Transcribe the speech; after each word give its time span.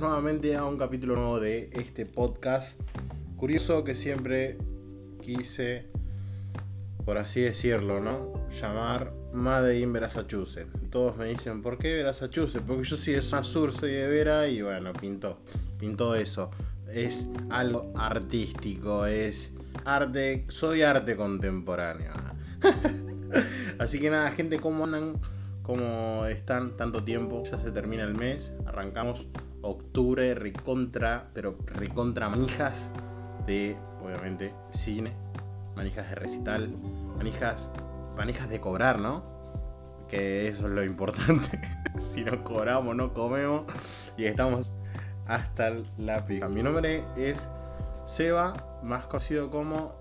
nuevamente 0.00 0.56
a 0.56 0.64
un 0.64 0.78
capítulo 0.78 1.14
nuevo 1.14 1.40
de 1.40 1.70
este 1.74 2.06
podcast. 2.06 2.80
Curioso 3.36 3.84
que 3.84 3.94
siempre 3.94 4.56
quise, 5.20 5.88
por 7.04 7.18
así 7.18 7.42
decirlo, 7.42 8.00
¿no? 8.00 8.48
Llamar 8.48 9.12
Made 9.32 9.78
in 9.78 9.92
Massachusetts. 9.92 10.70
Todos 10.90 11.16
me 11.18 11.26
dicen, 11.26 11.60
¿por 11.60 11.78
qué 11.78 12.02
Massachusetts? 12.02 12.64
Porque 12.66 12.84
yo 12.84 12.96
soy 12.96 13.14
de 13.14 13.22
zona 13.22 13.44
sur, 13.44 13.72
soy 13.72 13.92
de 13.92 14.08
Vera 14.08 14.48
y 14.48 14.62
bueno, 14.62 14.92
pintó. 14.94 15.38
Pintó 15.78 16.14
eso. 16.14 16.50
Es 16.92 17.28
algo 17.50 17.92
artístico, 17.94 19.04
es 19.06 19.54
arte, 19.84 20.46
soy 20.48 20.82
arte 20.82 21.14
contemporáneo. 21.14 22.12
Así 23.78 24.00
que 24.00 24.10
nada, 24.10 24.30
gente, 24.30 24.58
¿cómo 24.58 24.84
andan? 24.84 25.20
¿Cómo 25.62 26.24
están 26.26 26.76
tanto 26.76 27.04
tiempo? 27.04 27.42
Ya 27.44 27.58
se 27.58 27.70
termina 27.70 28.02
el 28.02 28.14
mes, 28.14 28.52
arrancamos 28.66 29.28
octubre, 29.62 30.34
recontra, 30.34 31.30
pero 31.34 31.58
recontra 31.66 32.28
manijas 32.28 32.90
de, 33.46 33.76
obviamente, 34.02 34.54
cine, 34.70 35.12
manijas 35.76 36.08
de 36.08 36.14
recital, 36.14 36.68
manijas, 37.16 37.70
manijas 38.16 38.48
de 38.48 38.60
cobrar, 38.60 38.98
¿no? 38.98 39.24
Que 40.08 40.48
eso 40.48 40.66
es 40.66 40.72
lo 40.72 40.84
importante. 40.84 41.60
si 41.98 42.24
no 42.24 42.42
cobramos, 42.42 42.96
no 42.96 43.12
comemos 43.12 43.64
y 44.16 44.24
estamos 44.24 44.72
hasta 45.26 45.72
la 45.98 46.24
pija. 46.24 46.48
Mi 46.48 46.62
nombre 46.62 47.04
es 47.16 47.50
Seba, 48.04 48.80
más 48.82 49.06
conocido 49.06 49.50
como 49.50 49.94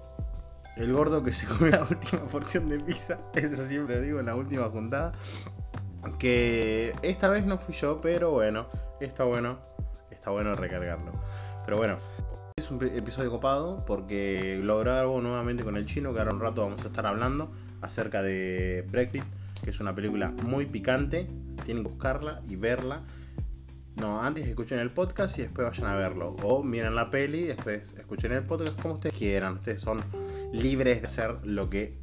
el 0.75 0.93
gordo 0.93 1.23
que 1.23 1.33
se 1.33 1.45
comió 1.45 1.71
la 1.71 1.83
última 1.89 2.21
porción 2.23 2.69
de 2.69 2.79
pizza. 2.79 3.19
Eso 3.35 3.67
siempre 3.67 4.01
digo 4.01 4.19
en 4.19 4.25
la 4.25 4.35
última 4.35 4.69
juntada. 4.69 5.11
Que 6.17 6.95
esta 7.01 7.29
vez 7.29 7.45
no 7.45 7.57
fui 7.57 7.75
yo, 7.75 7.99
pero 8.01 8.31
bueno, 8.31 8.67
está 9.05 9.23
bueno. 9.23 9.59
Está 10.11 10.31
bueno 10.31 10.55
recargarlo. 10.55 11.11
Pero 11.65 11.77
bueno, 11.77 11.97
es 12.57 12.69
un 12.71 12.83
episodio 12.83 13.29
copado 13.31 13.85
porque 13.85 14.59
lo 14.63 14.79
grabo 14.79 15.21
nuevamente 15.21 15.63
con 15.63 15.77
el 15.77 15.85
chino, 15.85 16.13
que 16.13 16.19
ahora 16.19 16.33
un 16.33 16.41
rato 16.41 16.61
vamos 16.61 16.83
a 16.83 16.87
estar 16.87 17.05
hablando 17.05 17.51
acerca 17.81 18.21
de 18.21 18.85
Brexit, 18.89 19.23
que 19.63 19.69
es 19.69 19.79
una 19.79 19.95
película 19.95 20.33
muy 20.45 20.65
picante. 20.65 21.27
Tienen 21.65 21.83
que 21.83 21.89
buscarla 21.89 22.41
y 22.47 22.55
verla. 22.55 23.01
No, 23.95 24.21
antes 24.21 24.47
escuchen 24.47 24.79
el 24.79 24.91
podcast 24.91 25.37
y 25.39 25.43
después 25.43 25.67
vayan 25.67 25.87
a 25.87 25.95
verlo. 25.95 26.35
O 26.43 26.63
miren 26.63 26.95
la 26.95 27.11
peli 27.11 27.39
y 27.39 27.47
después 27.47 27.81
escuchen 27.97 28.31
el 28.31 28.43
podcast 28.43 28.79
como 28.81 28.95
ustedes 28.95 29.17
quieran. 29.17 29.55
Ustedes 29.55 29.81
son 29.81 30.01
libres 30.53 31.01
de 31.01 31.07
hacer 31.07 31.35
lo 31.43 31.69
que 31.69 31.97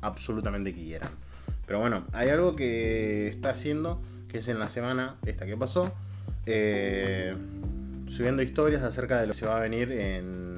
absolutamente 0.00 0.74
quieran. 0.74 1.10
Pero 1.66 1.80
bueno, 1.80 2.04
hay 2.12 2.28
algo 2.28 2.56
que 2.56 3.28
está 3.28 3.50
haciendo, 3.50 4.02
que 4.28 4.38
es 4.38 4.48
en 4.48 4.58
la 4.58 4.68
semana 4.68 5.16
esta 5.24 5.46
que 5.46 5.56
pasó, 5.56 5.92
eh, 6.46 7.34
subiendo 8.06 8.42
historias 8.42 8.82
acerca 8.82 9.20
de 9.20 9.26
lo 9.26 9.32
que 9.32 9.38
se 9.38 9.46
va 9.46 9.58
a 9.58 9.60
venir 9.60 9.92
en, 9.92 10.54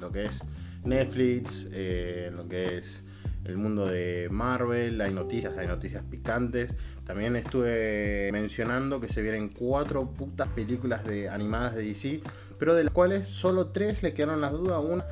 lo 0.00 0.12
que 0.12 0.26
es 0.26 0.42
Netflix, 0.84 1.66
eh, 1.72 2.26
en 2.28 2.36
lo 2.36 2.46
que 2.46 2.78
es 2.78 3.02
el 3.44 3.56
mundo 3.56 3.86
de 3.86 4.28
Marvel, 4.30 5.00
hay 5.00 5.12
noticias, 5.12 5.56
hay 5.56 5.66
noticias 5.66 6.04
picantes. 6.04 6.74
También 7.04 7.34
estuve 7.36 8.30
mencionando 8.32 9.00
que 9.00 9.08
se 9.08 9.22
vienen 9.22 9.48
cuatro 9.48 10.10
putas 10.10 10.48
películas 10.48 11.04
de 11.04 11.28
animadas 11.28 11.74
de 11.74 11.82
DC, 11.82 12.20
pero 12.58 12.74
de 12.74 12.84
las 12.84 12.92
cuales 12.92 13.28
solo 13.28 13.68
tres 13.68 14.02
le 14.02 14.12
quedaron 14.12 14.40
las 14.40 14.52
dudas. 14.52 14.82
Una 14.84 15.04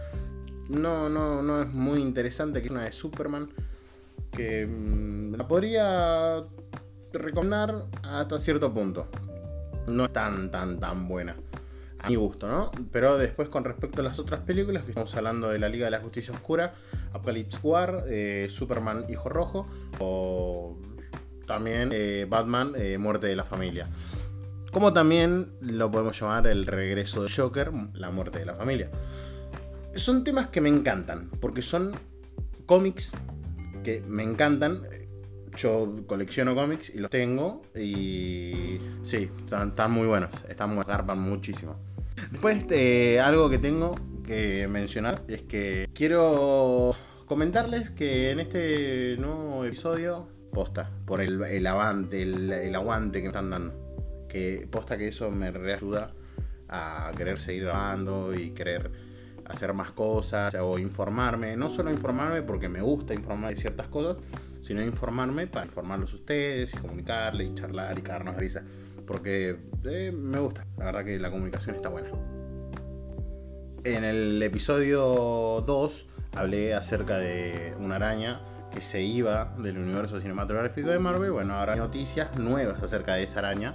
no, 0.68 1.08
no, 1.08 1.42
no 1.42 1.62
es 1.62 1.72
muy 1.72 2.00
interesante, 2.00 2.60
que 2.60 2.68
es 2.68 2.72
una 2.72 2.84
de 2.84 2.92
Superman, 2.92 3.50
que 4.30 4.66
mm, 4.66 5.34
la 5.34 5.46
podría 5.46 6.44
recomendar 7.12 7.86
hasta 8.02 8.38
cierto 8.38 8.72
punto. 8.72 9.08
No 9.86 10.06
es 10.06 10.12
tan, 10.12 10.50
tan, 10.50 10.80
tan 10.80 11.08
buena. 11.08 11.36
A 12.00 12.08
mi 12.08 12.16
gusto, 12.16 12.46
¿no? 12.48 12.70
Pero 12.92 13.16
después 13.16 13.48
con 13.48 13.64
respecto 13.64 14.00
a 14.00 14.04
las 14.04 14.18
otras 14.18 14.40
películas, 14.40 14.82
que 14.84 14.90
estamos 14.90 15.14
hablando 15.14 15.48
de 15.48 15.58
la 15.58 15.68
Liga 15.68 15.86
de 15.86 15.90
la 15.90 16.00
Justicia 16.00 16.34
Oscura, 16.34 16.74
Apocalypse 17.12 17.58
War, 17.62 18.04
eh, 18.08 18.48
Superman 18.50 19.06
Hijo 19.08 19.28
Rojo, 19.28 19.66
o 20.00 20.76
también 21.46 21.90
eh, 21.92 22.26
Batman 22.28 22.72
eh, 22.76 22.98
Muerte 22.98 23.26
de 23.26 23.36
la 23.36 23.44
Familia. 23.44 23.88
Como 24.70 24.92
también 24.92 25.52
lo 25.60 25.90
podemos 25.90 26.20
llamar 26.20 26.46
el 26.46 26.66
regreso 26.66 27.22
de 27.22 27.30
Joker, 27.30 27.72
la 27.94 28.10
muerte 28.10 28.40
de 28.40 28.46
la 28.46 28.54
familia 28.54 28.90
son 29.96 30.24
temas 30.24 30.48
que 30.48 30.60
me 30.60 30.68
encantan, 30.68 31.30
porque 31.40 31.62
son 31.62 31.92
cómics 32.66 33.12
que 33.82 34.02
me 34.06 34.22
encantan. 34.22 34.82
Yo 35.56 36.04
colecciono 36.06 36.54
cómics 36.54 36.90
y 36.94 36.98
los 36.98 37.10
tengo 37.10 37.62
y 37.76 38.78
sí, 39.02 39.30
están, 39.44 39.92
muy 39.92 40.06
buenos, 40.06 40.30
están 40.48 40.74
muy 40.74 40.84
garpan 40.84 41.20
muchísimo. 41.20 41.76
Después 42.30 42.64
eh, 42.70 43.20
algo 43.20 43.48
que 43.48 43.58
tengo 43.58 43.94
que 44.24 44.66
mencionar 44.68 45.22
es 45.28 45.42
que 45.42 45.88
quiero 45.94 46.96
comentarles 47.26 47.90
que 47.90 48.30
en 48.30 48.40
este 48.40 49.16
nuevo 49.18 49.64
episodio, 49.64 50.28
posta, 50.52 50.90
por 51.06 51.20
el, 51.20 51.42
el 51.42 51.66
avante, 51.66 52.22
el, 52.22 52.74
aguante 52.74 53.18
que 53.18 53.24
me 53.24 53.28
están 53.28 53.50
dando, 53.50 54.26
que 54.28 54.66
posta 54.70 54.96
que 54.96 55.08
eso 55.08 55.30
me 55.30 55.50
reayuda 55.50 56.12
a 56.68 57.12
querer 57.16 57.38
seguir 57.38 57.64
grabando 57.64 58.34
y 58.34 58.50
querer 58.50 58.90
hacer 59.46 59.72
más 59.74 59.92
cosas 59.92 60.54
o 60.54 60.78
informarme. 60.78 61.56
No 61.56 61.68
solo 61.68 61.90
informarme 61.90 62.42
porque 62.42 62.68
me 62.68 62.80
gusta 62.80 63.14
informar 63.14 63.54
de 63.54 63.60
ciertas 63.60 63.88
cosas, 63.88 64.16
sino 64.64 64.82
informarme 64.82 65.46
para 65.46 65.66
informarlos 65.66 66.12
ustedes 66.14 66.72
y 66.72 66.76
comunicarles 66.78 67.48
y 67.48 67.54
charlar 67.54 67.98
y 67.98 68.02
cagarnos 68.02 68.36
risa. 68.36 68.62
Porque 69.06 69.58
eh, 69.84 70.10
me 70.12 70.38
gusta, 70.38 70.66
la 70.78 70.86
verdad 70.86 71.04
que 71.04 71.18
la 71.18 71.30
comunicación 71.30 71.76
está 71.76 71.90
buena. 71.90 72.08
En 73.84 74.02
el 74.02 74.42
episodio 74.42 75.62
2 75.66 76.06
hablé 76.32 76.72
acerca 76.72 77.18
de 77.18 77.74
una 77.78 77.96
araña 77.96 78.40
que 78.72 78.80
se 78.80 79.02
iba 79.02 79.54
del 79.58 79.76
universo 79.76 80.18
cinematográfico 80.18 80.88
de 80.88 80.98
Marvel. 80.98 81.32
Bueno, 81.32 81.54
ahora 81.54 81.74
hay 81.74 81.78
noticias 81.78 82.36
nuevas 82.38 82.82
acerca 82.82 83.14
de 83.14 83.24
esa 83.24 83.40
araña. 83.40 83.74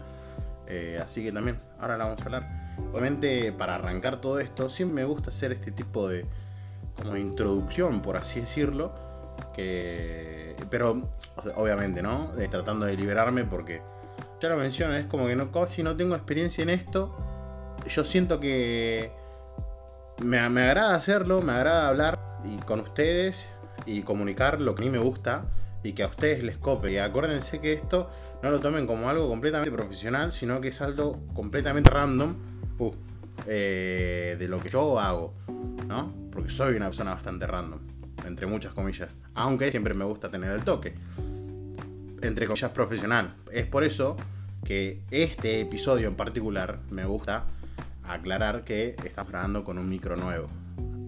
Eh, 0.68 1.00
así 1.02 1.24
que 1.24 1.32
también, 1.32 1.60
ahora 1.80 1.96
la 1.98 2.06
vamos 2.06 2.22
a 2.22 2.26
hablar. 2.26 2.76
Obviamente, 2.92 3.54
para 3.54 3.76
arrancar 3.76 4.20
todo 4.20 4.40
esto, 4.40 4.68
siempre 4.68 5.04
me 5.04 5.06
gusta 5.06 5.30
hacer 5.30 5.52
este 5.52 5.72
tipo 5.72 6.08
de 6.10 6.26
como 6.96 7.16
introducción, 7.16 8.02
por 8.02 8.18
así 8.18 8.42
decirlo. 8.42 8.94
Que, 9.54 10.49
pero, 10.70 11.09
obviamente, 11.56 12.02
¿no? 12.02 12.31
tratando 12.50 12.86
de 12.86 12.96
liberarme 12.96 13.44
porque, 13.44 13.81
ya 14.42 14.50
lo 14.50 14.58
menciono, 14.58 14.96
es 14.96 15.06
como 15.06 15.28
que 15.28 15.36
no, 15.36 15.52
casi 15.52 15.84
no 15.84 15.96
tengo 15.96 16.16
experiencia 16.16 16.62
en 16.62 16.70
esto. 16.70 17.16
Yo 17.88 18.03
siento 18.06 18.40
que 18.40 19.12
me, 20.24 20.50
me 20.50 20.62
agrada 20.62 20.96
hacerlo, 20.96 21.42
me 21.42 21.53
agrada 21.53 21.88
hablar 21.88 22.20
y 22.44 22.58
con 22.58 22.80
ustedes 22.80 23.47
y 23.86 24.03
comunicar 24.03 24.62
lo 24.62 24.75
que 24.75 24.84
a 24.84 24.86
mí 24.86 24.92
me 24.92 25.00
gusta 25.00 25.46
y 25.84 25.94
que 25.94 26.03
a 26.03 26.08
ustedes 26.08 26.44
les 26.44 26.58
cope. 26.58 26.91
Y 26.91 26.97
acuérdense 26.97 27.59
que 27.59 27.74
esto 27.74 28.09
no 28.41 28.52
lo 28.52 28.59
tomen 28.59 28.88
como 28.88 29.09
algo 29.09 29.28
completamente 29.28 29.72
profesional, 29.72 30.31
sino 30.31 30.62
que 30.62 30.70
es 30.70 30.81
algo 30.81 31.20
completamente 31.34 31.90
random 31.90 32.36
uh, 32.80 32.91
eh, 33.47 34.36
de 34.40 34.47
lo 34.47 34.59
que 34.59 34.70
yo 34.70 35.00
hago, 35.00 35.34
¿no? 35.88 36.14
Porque 36.31 36.50
soy 36.50 36.76
una 36.76 36.88
persona 36.88 37.12
bastante 37.12 37.47
random, 37.47 37.80
entre 38.29 38.47
muchas 38.47 38.73
comillas. 38.73 39.16
Aunque 39.34 39.72
siempre 39.72 39.94
me 39.94 40.06
gusta 40.06 40.31
tener 40.31 40.51
el 40.51 40.63
toque. 40.63 40.95
Entre 42.22 42.45
comillas 42.47 42.72
profesional. 42.72 43.35
Es 43.51 43.66
por 43.66 43.84
eso 43.84 44.16
que 44.63 45.01
este 45.12 45.62
episodio 45.62 46.07
en 46.07 46.16
particular 46.16 46.79
me 46.90 47.06
gusta 47.06 47.45
aclarar 48.03 48.64
que 48.64 48.96
estamos 49.03 49.31
grabando 49.31 49.64
con 49.64 49.78
un 49.78 49.90
micro 49.90 50.16
nuevo. 50.16 50.47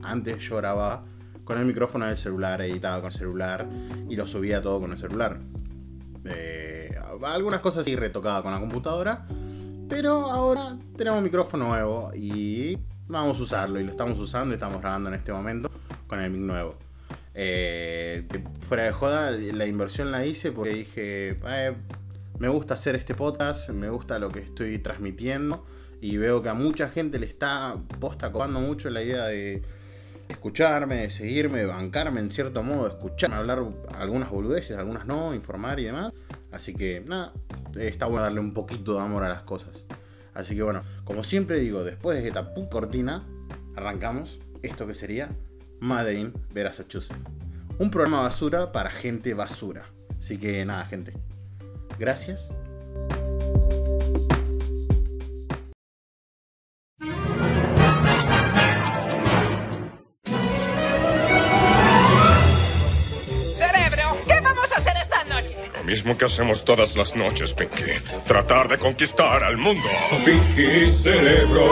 Antes 0.03 0.39
yo 0.39 0.57
grababa 0.57 1.03
con 1.44 1.59
el 1.59 1.65
micrófono 1.65 2.06
del 2.06 2.18
celular, 2.18 2.62
editaba 2.62 2.97
con 2.97 3.12
el 3.12 3.18
celular 3.18 3.67
y 4.09 4.15
lo 4.15 4.27
subía 4.27 4.62
todo 4.62 4.79
con 4.79 4.91
el 4.91 4.97
celular. 4.97 5.39
Eh, 6.25 6.95
algunas 7.24 7.59
cosas 7.59 7.85
sí 7.85 7.95
retocaba 7.95 8.41
con 8.41 8.51
la 8.51 8.59
computadora, 8.59 9.25
pero 9.89 10.29
ahora 10.29 10.77
tenemos 10.95 11.17
un 11.17 11.24
micrófono 11.24 11.67
nuevo 11.67 12.12
y 12.15 12.77
vamos 13.07 13.39
a 13.39 13.44
usarlo 13.44 13.79
y 13.79 13.83
lo 13.83 13.91
estamos 13.91 14.17
usando 14.19 14.53
y 14.53 14.56
estamos 14.56 14.81
grabando 14.81 15.09
en 15.09 15.15
este 15.15 15.33
momento 15.33 15.69
con 16.07 16.19
el 16.19 16.31
mic 16.31 16.41
nuevo. 16.41 16.75
Eh, 17.33 18.28
fuera 18.62 18.83
de 18.83 18.92
joda, 18.92 19.31
la 19.31 19.66
inversión 19.66 20.12
la 20.12 20.25
hice 20.25 20.51
porque 20.51 20.72
dije, 20.72 21.38
eh, 21.48 21.74
me 22.39 22.50
gusta 22.50 22.74
hacer 22.74 22.95
este 22.95 23.16
podcast, 23.16 23.69
me 23.69 23.89
gusta 23.89 24.19
lo 24.19 24.30
que 24.30 24.39
estoy 24.39 24.80
transmitiendo 24.80 25.66
y 26.01 26.18
veo 26.18 26.42
que 26.42 26.50
a 26.50 26.54
mucha 26.54 26.89
gente 26.89 27.19
le 27.19 27.28
está 27.28 27.75
posta 28.00 28.31
copando 28.31 28.60
mucho 28.60 28.89
la 28.89 29.04
idea 29.04 29.25
de 29.28 29.62
escucharme, 30.28 30.95
de 30.95 31.10
seguirme, 31.10 31.66
bancarme 31.66 32.19
en 32.19 32.31
cierto 32.31 32.63
modo, 32.63 32.88
escucharme 32.88 33.36
hablar 33.36 33.63
algunas 33.95 34.30
boludeces, 34.30 34.77
algunas 34.77 35.06
no, 35.06 35.34
informar 35.34 35.80
y 35.80 35.86
demás. 35.86 36.13
Así 36.51 36.74
que 36.74 37.01
nada, 37.01 37.34
está 37.80 38.07
bueno 38.07 38.24
darle 38.24 38.39
un 38.39 38.54
poquito 38.54 38.95
de 38.95 39.01
amor 39.01 39.24
a 39.24 39.30
las 39.30 39.44
cosas. 39.44 39.84
Así 40.34 40.56
que 40.56 40.63
bueno, 40.63 40.84
como 41.04 41.24
siempre 41.24 41.60
digo, 41.60 41.84
después 41.84 42.22
de 42.22 42.27
esta 42.27 42.54
cortina, 42.69 43.24
arrancamos 43.75 44.39
esto 44.63 44.88
que 44.88 44.94
sería 44.94 45.30
Madame, 45.81 46.31
Massachusetts. 46.54 47.19
Un 47.80 47.89
programa 47.89 48.22
basura 48.22 48.72
para 48.72 48.92
gente 48.92 49.33
basura. 49.33 49.86
Así 50.18 50.38
que 50.38 50.63
nada, 50.63 50.86
gente. 50.86 51.13
Gracias. 51.98 52.50
Lo 65.77 65.84
mismo 65.84 66.18
que 66.18 66.25
hacemos 66.25 66.63
todas 66.63 66.95
las 66.95 67.16
noches, 67.16 67.54
Pinky. 67.54 67.84
Tratar 68.27 68.69
de 68.69 68.77
conquistar 68.77 69.44
al 69.44 69.57
mundo. 69.57 69.81
Pinky 70.24 70.92
Cerebro, 70.92 71.66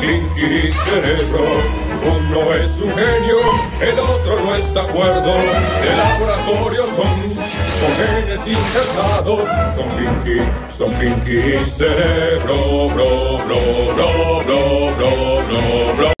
Pinky 0.00 0.72
Cerebro. 0.72 1.79
Uno 2.02 2.54
es 2.54 2.80
un 2.80 2.94
genio, 2.94 3.38
el 3.80 3.98
otro 3.98 4.40
no 4.40 4.54
está 4.54 4.82
acuerdo. 4.82 5.34
De 5.82 5.96
laboratorio 5.96 6.86
son, 6.86 7.26
son 7.26 7.92
genes 7.98 8.46
injertados. 8.46 9.48
Son 9.76 9.88
Pinky, 9.96 10.40
son 10.76 10.94
Pinky 10.98 11.64
Cerebro, 11.64 12.88
bro, 12.88 13.38
bro, 13.44 13.94
bro, 13.94 14.44
bro, 14.44 14.96
bro, 14.96 15.46
bro, 15.46 15.94
bro. 15.96 16.12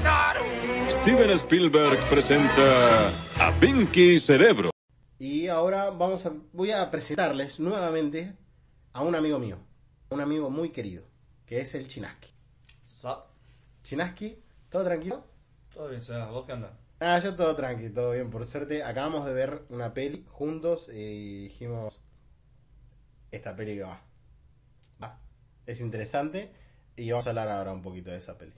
Steven 1.02 1.30
Spielberg 1.30 1.98
presenta 2.10 3.08
a 3.38 3.52
Pinky 3.58 4.20
Cerebro. 4.20 4.70
Y 5.18 5.48
ahora 5.48 5.90
vamos 5.90 6.24
a, 6.26 6.32
voy 6.52 6.70
a 6.70 6.90
presentarles 6.90 7.58
nuevamente 7.60 8.34
a 8.92 9.02
un 9.02 9.14
amigo 9.14 9.38
mío, 9.38 9.58
un 10.10 10.20
amigo 10.20 10.50
muy 10.50 10.70
querido, 10.70 11.04
que 11.46 11.60
es 11.60 11.74
el 11.74 11.88
Chinaski. 11.88 12.28
Chinaski, 13.82 14.38
¿todo 14.68 14.84
tranquilo? 14.84 15.24
Todo 15.80 15.88
bien, 15.88 16.02
Seba. 16.02 16.30
¿Vos 16.30 16.44
qué 16.44 16.52
andás? 16.52 16.72
Ah, 16.98 17.18
yo 17.20 17.34
todo 17.34 17.56
tranquilo, 17.56 17.94
todo 17.94 18.12
bien, 18.12 18.28
por 18.28 18.44
suerte. 18.44 18.84
Acabamos 18.84 19.24
de 19.24 19.32
ver 19.32 19.62
una 19.70 19.94
peli 19.94 20.26
juntos 20.28 20.90
y 20.90 21.44
dijimos, 21.44 21.98
esta 23.30 23.56
peli 23.56 23.76
que 23.76 23.84
va. 23.84 24.02
Va. 25.02 25.18
Es 25.64 25.80
interesante 25.80 26.52
y 26.96 27.10
vamos 27.10 27.26
a 27.26 27.30
hablar 27.30 27.48
ahora 27.48 27.72
un 27.72 27.80
poquito 27.80 28.10
de 28.10 28.18
esa 28.18 28.36
peli. 28.36 28.52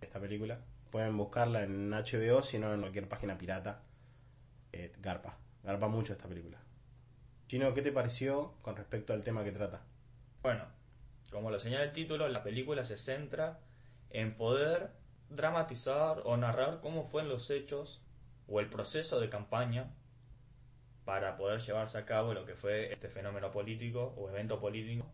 Esta 0.00 0.18
película. 0.18 0.58
Pueden 0.90 1.16
buscarla 1.16 1.62
en 1.62 1.92
HBO, 1.92 2.42
si 2.42 2.58
no 2.58 2.74
en 2.74 2.80
cualquier 2.80 3.08
página 3.08 3.38
pirata. 3.38 3.82
Eh, 4.72 4.92
garpa. 4.98 5.38
Garpa 5.62 5.86
mucho 5.86 6.14
esta 6.14 6.26
película. 6.26 6.58
Chino, 7.46 7.72
¿qué 7.74 7.82
te 7.82 7.92
pareció 7.92 8.54
con 8.62 8.74
respecto 8.74 9.12
al 9.12 9.22
tema 9.22 9.44
que 9.44 9.52
trata? 9.52 9.84
Bueno, 10.42 10.64
como 11.30 11.52
lo 11.52 11.60
señala 11.60 11.84
el 11.84 11.92
título, 11.92 12.26
la 12.28 12.42
película 12.42 12.82
se 12.82 12.96
centra 12.96 13.60
en 14.10 14.36
poder 14.36 15.00
dramatizar 15.34 16.22
o 16.24 16.36
narrar 16.36 16.80
cómo 16.80 17.04
fueron 17.04 17.30
los 17.30 17.50
hechos 17.50 18.02
o 18.48 18.60
el 18.60 18.68
proceso 18.68 19.20
de 19.20 19.28
campaña 19.28 19.94
para 21.04 21.36
poder 21.36 21.60
llevarse 21.60 21.98
a 21.98 22.04
cabo 22.04 22.34
lo 22.34 22.44
que 22.44 22.54
fue 22.54 22.92
este 22.92 23.08
fenómeno 23.08 23.50
político 23.50 24.14
o 24.16 24.28
evento 24.28 24.60
político 24.60 25.06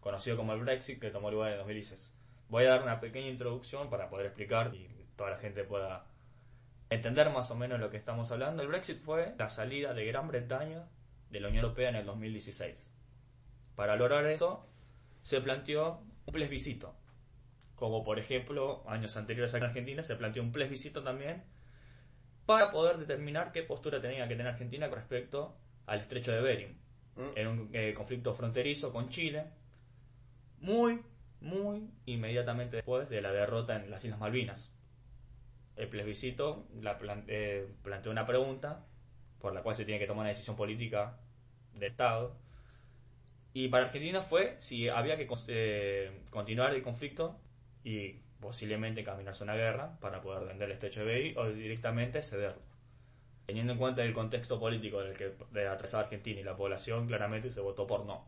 conocido 0.00 0.36
como 0.36 0.52
el 0.52 0.60
Brexit 0.60 1.00
que 1.00 1.10
tomó 1.10 1.30
lugar 1.30 1.52
en 1.52 1.58
2016. 1.58 2.12
Voy 2.48 2.64
a 2.64 2.70
dar 2.70 2.82
una 2.82 3.00
pequeña 3.00 3.28
introducción 3.28 3.90
para 3.90 4.08
poder 4.08 4.26
explicar 4.26 4.74
y 4.74 4.88
toda 5.16 5.30
la 5.30 5.38
gente 5.38 5.62
pueda 5.64 6.06
entender 6.88 7.30
más 7.30 7.50
o 7.50 7.54
menos 7.54 7.78
lo 7.78 7.90
que 7.90 7.96
estamos 7.96 8.30
hablando. 8.32 8.62
El 8.62 8.68
Brexit 8.68 9.00
fue 9.00 9.34
la 9.38 9.48
salida 9.48 9.94
de 9.94 10.06
Gran 10.06 10.26
Bretaña 10.28 10.88
de 11.30 11.40
la 11.40 11.48
Unión 11.48 11.64
Europea 11.64 11.90
en 11.90 11.96
el 11.96 12.06
2016. 12.06 12.90
Para 13.76 13.96
lograr 13.96 14.26
esto, 14.26 14.66
se 15.22 15.40
planteó 15.40 16.02
un 16.26 16.32
plebiscito. 16.32 16.96
Como 17.80 18.04
por 18.04 18.18
ejemplo, 18.18 18.84
años 18.86 19.16
anteriores 19.16 19.54
aquí 19.54 19.64
en 19.64 19.68
Argentina 19.70 20.02
se 20.02 20.14
planteó 20.14 20.42
un 20.42 20.52
plebiscito 20.52 21.02
también 21.02 21.42
para 22.44 22.70
poder 22.70 22.98
determinar 22.98 23.52
qué 23.52 23.62
postura 23.62 24.02
tenía 24.02 24.28
que 24.28 24.34
tener 24.34 24.48
Argentina 24.52 24.90
con 24.90 24.98
respecto 24.98 25.56
al 25.86 26.00
estrecho 26.00 26.30
de 26.30 26.42
Bering. 26.42 26.78
En 27.36 27.48
un 27.48 27.70
eh, 27.72 27.94
conflicto 27.94 28.34
fronterizo 28.34 28.92
con 28.92 29.08
Chile, 29.08 29.44
muy, 30.58 31.00
muy 31.40 31.88
inmediatamente 32.04 32.76
después 32.76 33.08
de 33.08 33.22
la 33.22 33.32
derrota 33.32 33.76
en 33.76 33.90
las 33.90 34.04
Islas 34.04 34.20
Malvinas. 34.20 34.74
El 35.76 35.88
plebiscito 35.88 36.68
la 36.82 36.98
plan- 36.98 37.24
eh, 37.28 37.66
planteó 37.82 38.12
una 38.12 38.26
pregunta 38.26 38.84
por 39.38 39.54
la 39.54 39.62
cual 39.62 39.74
se 39.74 39.86
tiene 39.86 39.98
que 39.98 40.06
tomar 40.06 40.20
una 40.24 40.28
decisión 40.28 40.54
política 40.54 41.18
de 41.72 41.86
Estado. 41.86 42.36
Y 43.54 43.68
para 43.68 43.86
Argentina 43.86 44.20
fue 44.20 44.56
si 44.58 44.88
había 44.90 45.16
que 45.16 45.26
eh, 45.48 46.22
continuar 46.28 46.74
el 46.74 46.82
conflicto 46.82 47.40
y 47.84 48.20
posiblemente 48.40 49.04
caminarse 49.04 49.44
a 49.44 49.46
una 49.46 49.54
guerra 49.54 49.98
para 50.00 50.20
poder 50.20 50.46
vender 50.46 50.78
de 50.78 51.04
Bering 51.04 51.38
o 51.38 51.48
directamente 51.48 52.22
cederlo. 52.22 52.62
Teniendo 53.46 53.72
en 53.72 53.78
cuenta 53.78 54.02
el 54.02 54.12
contexto 54.12 54.58
político 54.58 55.02
del 55.02 55.16
que 55.16 55.34
de 55.50 55.68
atravesaba 55.68 56.04
Argentina 56.04 56.40
y 56.40 56.44
la 56.44 56.56
población, 56.56 57.06
claramente 57.06 57.50
se 57.50 57.60
votó 57.60 57.86
por 57.86 58.06
no. 58.06 58.24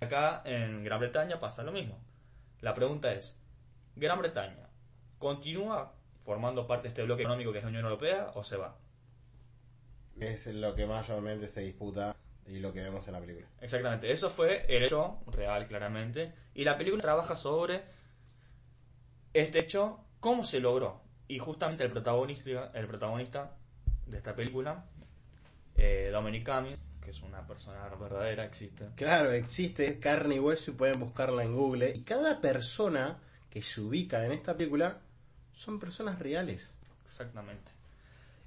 Acá 0.00 0.42
en 0.44 0.84
Gran 0.84 1.00
Bretaña 1.00 1.40
pasa 1.40 1.62
lo 1.62 1.72
mismo. 1.72 1.98
La 2.60 2.74
pregunta 2.74 3.12
es, 3.12 3.38
¿Gran 3.96 4.18
Bretaña 4.18 4.68
continúa 5.18 5.94
formando 6.24 6.66
parte 6.66 6.84
de 6.84 6.88
este 6.88 7.02
bloque 7.02 7.22
económico 7.22 7.52
que 7.52 7.58
es 7.58 7.64
la 7.64 7.70
Unión 7.70 7.84
Europea 7.84 8.30
o 8.34 8.44
se 8.44 8.56
va? 8.56 8.76
Es 10.20 10.46
lo 10.46 10.74
que 10.74 10.86
mayormente 10.86 11.48
se 11.48 11.62
disputa 11.62 12.14
y 12.46 12.58
lo 12.58 12.72
que 12.72 12.82
vemos 12.82 13.06
en 13.06 13.14
la 13.14 13.20
película. 13.20 13.46
Exactamente, 13.60 14.10
eso 14.10 14.30
fue 14.30 14.64
el 14.68 14.84
hecho 14.84 15.18
real, 15.26 15.66
claramente. 15.66 16.32
Y 16.54 16.64
la 16.64 16.76
película 16.76 17.02
trabaja 17.02 17.36
sobre 17.36 17.82
este 19.32 19.60
hecho, 19.60 20.04
cómo 20.20 20.44
se 20.44 20.60
logró. 20.60 21.02
Y 21.28 21.38
justamente 21.38 21.84
el 21.84 21.90
protagonista, 21.90 22.70
el 22.74 22.86
protagonista 22.86 23.56
de 24.06 24.16
esta 24.18 24.34
película, 24.34 24.84
eh, 25.76 26.10
Dominic 26.12 26.48
Cummings, 26.48 26.80
que 27.02 27.10
es 27.10 27.22
una 27.22 27.46
persona 27.46 27.88
verdadera, 27.88 28.44
existe. 28.44 28.86
Claro, 28.96 29.30
existe, 29.32 29.86
es 29.86 29.96
carne 29.98 30.36
y 30.36 30.38
hueso 30.38 30.70
y 30.70 30.74
pueden 30.74 31.00
buscarla 31.00 31.44
en 31.44 31.54
Google. 31.54 31.92
Y 31.94 32.02
cada 32.02 32.40
persona 32.40 33.18
que 33.50 33.62
se 33.62 33.80
ubica 33.80 34.24
en 34.24 34.32
esta 34.32 34.56
película 34.56 35.00
son 35.52 35.78
personas 35.78 36.18
reales. 36.18 36.76
Exactamente. 37.06 37.72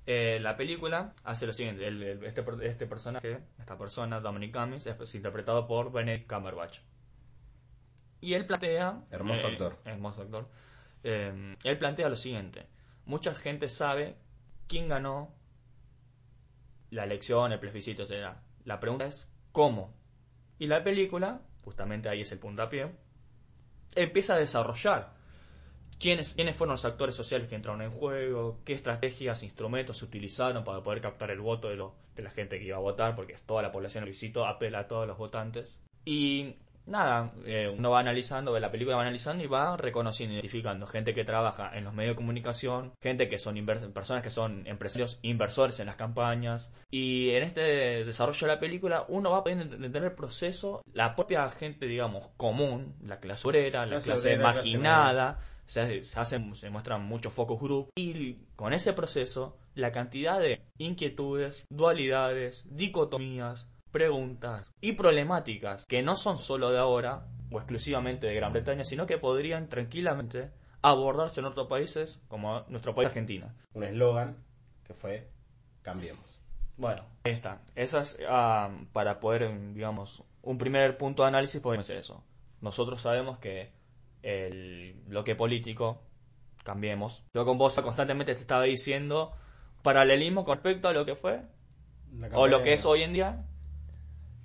Eh, 0.07 0.39
la 0.39 0.57
película 0.57 1.13
hace 1.23 1.45
lo 1.45 1.53
siguiente: 1.53 1.87
el- 1.87 2.01
el- 2.01 2.23
este, 2.23 2.43
este 2.63 2.87
personaje, 2.87 3.39
esta 3.59 3.77
persona, 3.77 4.19
Dominic 4.19 4.53
Cummings, 4.55 4.87
es 4.87 5.15
interpretado 5.15 5.67
por 5.67 5.91
Benedict 5.91 6.27
Cumberbatch. 6.31 6.79
Y 8.21 8.33
él 8.33 8.45
plantea. 8.45 9.03
Hermoso 9.11 9.47
eh, 9.47 9.51
actor. 9.51 9.77
Hermoso 9.85 10.21
actor. 10.23 10.47
Eh, 11.03 11.55
él 11.63 11.77
plantea 11.77 12.09
lo 12.09 12.15
siguiente: 12.15 12.67
mucha 13.05 13.33
gente 13.33 13.67
sabe 13.69 14.15
quién 14.67 14.87
ganó 14.87 15.33
la 16.89 17.03
elección, 17.03 17.51
el 17.51 17.59
plebiscito, 17.59 18.03
etc. 18.03 18.35
La 18.65 18.79
pregunta 18.79 19.05
es: 19.05 19.31
¿cómo? 19.51 19.93
Y 20.59 20.67
la 20.67 20.83
película, 20.83 21.41
justamente 21.63 22.09
ahí 22.09 22.21
es 22.21 22.31
el 22.31 22.39
puntapié, 22.39 22.91
empieza 23.95 24.35
a 24.35 24.37
desarrollar 24.37 25.13
quiénes, 26.01 26.33
quiénes 26.33 26.55
fueron 26.55 26.73
los 26.73 26.85
actores 26.85 27.15
sociales 27.15 27.47
que 27.47 27.55
entraron 27.55 27.81
en 27.81 27.91
juego, 27.91 28.59
qué 28.65 28.73
estrategias, 28.73 29.43
instrumentos 29.43 29.99
se 29.99 30.05
utilizaron 30.05 30.63
para 30.63 30.81
poder 30.81 31.01
captar 31.01 31.31
el 31.31 31.39
voto 31.39 31.69
de, 31.69 31.77
la 32.21 32.31
gente 32.31 32.59
que 32.59 32.65
iba 32.65 32.77
a 32.77 32.81
votar, 32.81 33.15
porque 33.15 33.35
toda 33.45 33.61
la 33.61 33.71
población 33.71 34.05
visito 34.05 34.45
apela 34.45 34.79
a 34.79 34.87
todos 34.87 35.07
los 35.07 35.17
votantes. 35.17 35.79
Y 36.03 36.55
nada, 36.85 37.33
eh, 37.45 37.69
uno 37.69 37.91
va 37.91 37.99
analizando, 37.99 38.51
ve 38.51 38.59
la 38.59 38.71
película, 38.71 38.95
va 38.95 39.03
analizando 39.03 39.43
y 39.43 39.47
va 39.47 39.77
reconociendo, 39.77 40.33
identificando 40.33 40.87
gente 40.87 41.13
que 41.13 41.23
trabaja 41.23 41.71
en 41.75 41.83
los 41.83 41.93
medios 41.93 42.13
de 42.13 42.17
comunicación, 42.17 42.93
gente 43.01 43.29
que 43.29 43.37
son 43.37 43.55
personas 43.93 44.23
que 44.23 44.29
son 44.29 44.65
empresarios 44.67 45.19
inversores 45.21 45.79
en 45.79 45.87
las 45.87 45.95
campañas. 45.95 46.73
Y 46.89 47.31
en 47.31 47.43
este 47.43 47.61
desarrollo 48.05 48.47
de 48.47 48.53
la 48.53 48.59
película 48.59 49.05
uno 49.07 49.31
va 49.31 49.43
pudiendo 49.43 49.75
entender 49.75 50.03
el 50.03 50.13
proceso, 50.13 50.81
la 50.93 51.15
propia 51.15 51.49
gente, 51.49 51.85
digamos, 51.85 52.29
común, 52.37 52.95
la 53.03 53.19
clase 53.19 53.47
obrera, 53.47 53.85
la 53.85 53.91
Clase 53.91 54.11
clase 54.11 54.27
obrera, 54.29 54.51
clase 54.51 54.61
marginada, 54.61 55.39
se, 55.65 56.03
se 56.03 56.19
hacen, 56.19 56.55
se 56.55 56.69
muestran 56.69 57.05
muchos 57.05 57.33
focus 57.33 57.61
group 57.61 57.89
y 57.95 58.33
con 58.55 58.73
ese 58.73 58.93
proceso 58.93 59.57
la 59.73 59.91
cantidad 59.91 60.39
de 60.39 60.61
inquietudes, 60.77 61.65
dualidades, 61.69 62.65
dicotomías, 62.69 63.69
preguntas 63.91 64.73
y 64.81 64.93
problemáticas 64.93 65.85
que 65.85 66.01
no 66.01 66.15
son 66.15 66.39
solo 66.39 66.71
de 66.71 66.79
ahora 66.79 67.27
o 67.51 67.57
exclusivamente 67.57 68.27
de 68.27 68.35
Gran 68.35 68.53
Bretaña, 68.53 68.83
sino 68.83 69.05
que 69.05 69.17
podrían 69.17 69.67
tranquilamente 69.67 70.51
abordarse 70.81 71.41
en 71.41 71.45
otros 71.45 71.67
países 71.67 72.21
como 72.27 72.61
nuestro 72.69 72.95
país 72.95 73.07
Argentina. 73.07 73.55
Un 73.73 73.83
eslogan 73.83 74.37
que 74.83 74.93
fue 74.93 75.29
Cambiemos. 75.81 76.39
Bueno, 76.77 77.03
ahí 77.23 77.33
está. 77.33 77.61
Eso 77.75 77.99
es 77.99 78.17
ah, 78.27 78.69
para 78.93 79.19
poder, 79.19 79.73
digamos, 79.73 80.23
un 80.41 80.57
primer 80.57 80.97
punto 80.97 81.23
de 81.23 81.29
análisis 81.29 81.59
podemos 81.59 81.85
hacer 81.85 81.97
eso. 81.97 82.23
Nosotros 82.61 83.01
sabemos 83.01 83.39
que 83.39 83.73
el 84.21 85.01
bloque 85.05 85.35
político, 85.35 86.03
cambiemos. 86.63 87.23
Yo 87.33 87.45
con 87.45 87.57
vos 87.57 87.79
constantemente 87.81 88.33
te 88.35 88.41
estaba 88.41 88.63
diciendo 88.63 89.33
paralelismo 89.81 90.45
con 90.45 90.55
respecto 90.55 90.87
a 90.87 90.93
lo 90.93 91.05
que 91.05 91.15
fue 91.15 91.41
o 92.33 92.47
lo 92.47 92.61
que 92.61 92.73
es 92.73 92.85
hoy 92.85 93.01
en 93.01 93.13
día 93.13 93.45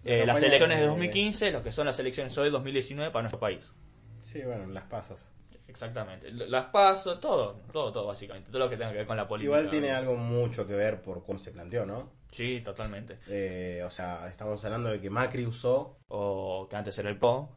eh, 0.07 0.27
las 0.27 0.43
elecciones 0.43 0.79
de 0.79 0.83
de- 0.85 0.89
2015, 0.89 1.51
lo 1.51 1.63
que 1.63 1.73
son 1.73 1.87
las 1.87 1.99
elecciones 1.99 2.37
hoy 2.39 2.45
de 2.45 2.51
2019 2.53 3.11
para 3.11 3.23
nuestro 3.23 3.41
país. 3.41 3.75
Sí, 4.21 4.43
bueno, 4.43 4.67
las 4.67 4.85
pasos. 4.85 5.27
Exactamente. 5.69 6.31
Las 6.33 6.67
paso, 6.67 7.19
todo, 7.19 7.61
todo, 7.73 7.93
todo 7.93 8.07
básicamente. 8.07 8.51
Todo 8.51 8.61
lo 8.61 8.69
que 8.71 8.77
tenga 8.77 8.93
que 8.93 8.99
ver 8.99 9.07
con 9.07 9.17
la 9.17 9.27
política. 9.29 9.57
Igual 9.59 9.71
tiene 9.71 9.91
algo 9.91 10.17
mucho 10.17 10.67
que 10.67 10.75
ver 10.75 11.03
por 11.03 11.25
cómo 11.25 11.39
se 11.39 11.51
planteó, 11.51 11.85
¿no? 11.85 12.13
Sí, 12.31 12.61
totalmente. 12.61 13.19
Eh, 13.29 13.83
o 13.85 13.91
sea, 13.91 14.27
estamos 14.29 14.65
hablando 14.65 14.89
de 14.91 15.01
que 15.01 15.11
Macri 15.11 15.45
usó 15.45 15.99
o 16.09 16.67
que 16.71 16.77
antes 16.77 16.97
era 16.99 17.11
el 17.11 17.19
PO, 17.19 17.49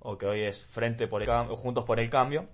o 0.00 0.16
que 0.18 0.26
hoy 0.26 0.42
es 0.42 0.64
Frente 0.64 1.06
por 1.08 1.22
el 1.22 1.26
Cambio, 1.26 1.56
Juntos 1.56 1.84
por 1.84 1.98
el 2.00 2.08
Cambio, 2.08 2.48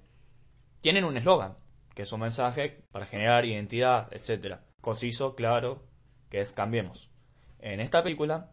tienen 0.80 1.04
un 1.04 1.16
eslogan, 1.16 1.56
que 1.94 2.02
es 2.02 2.12
un 2.12 2.20
mensaje 2.20 2.82
para 2.90 3.04
generar 3.06 3.44
identidad, 3.44 4.08
etcétera 4.12 4.64
Conciso, 4.80 5.34
claro, 5.34 5.82
que 6.30 6.40
es 6.40 6.52
Cambiemos. 6.52 7.10
En 7.60 7.80
esta 7.80 8.02
película 8.02 8.50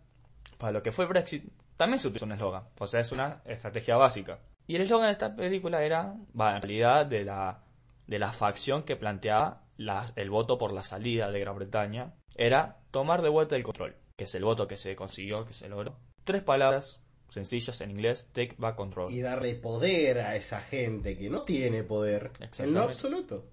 para 0.59 0.73
lo 0.73 0.83
que 0.83 0.91
fue 0.91 1.05
el 1.05 1.09
Brexit, 1.09 1.45
también 1.77 1.97
se 1.99 2.07
utilizó 2.09 2.25
un 2.25 2.33
eslogan. 2.33 2.65
O 2.77 2.85
sea, 2.85 2.99
es 2.99 3.11
una 3.11 3.41
estrategia 3.45 3.95
básica. 3.95 4.39
Y 4.67 4.75
el 4.75 4.81
eslogan 4.83 5.07
de 5.07 5.13
esta 5.13 5.35
película 5.35 5.81
era, 5.83 6.13
va, 6.39 6.55
en 6.55 6.61
realidad, 6.61 7.05
de 7.07 7.23
la, 7.23 7.63
de 8.05 8.19
la 8.19 8.31
facción 8.31 8.83
que 8.83 8.95
planteaba 8.95 9.63
la- 9.77 10.11
el 10.15 10.29
voto 10.29 10.57
por 10.59 10.73
la 10.73 10.83
salida 10.83 11.31
de 11.31 11.39
Gran 11.39 11.55
Bretaña, 11.55 12.13
era 12.35 12.77
tomar 12.91 13.21
de 13.21 13.29
vuelta 13.29 13.55
el 13.55 13.63
control, 13.63 13.95
que 14.15 14.25
es 14.25 14.35
el 14.35 14.43
voto 14.43 14.67
que 14.67 14.77
se 14.77 14.95
consiguió, 14.95 15.45
que 15.45 15.53
se 15.53 15.69
logró. 15.69 15.95
Tres 16.25 16.43
palabras 16.43 17.01
sencillas 17.29 17.79
en 17.81 17.91
inglés, 17.91 18.27
take 18.33 18.55
back 18.57 18.75
control. 18.75 19.11
Y 19.11 19.21
darle 19.21 19.55
poder 19.55 20.19
a 20.19 20.35
esa 20.35 20.59
gente 20.61 21.17
que 21.17 21.29
no 21.29 21.43
tiene 21.43 21.83
poder 21.83 22.31
en 22.39 22.73
lo 22.73 22.83
absoluto. 22.83 23.45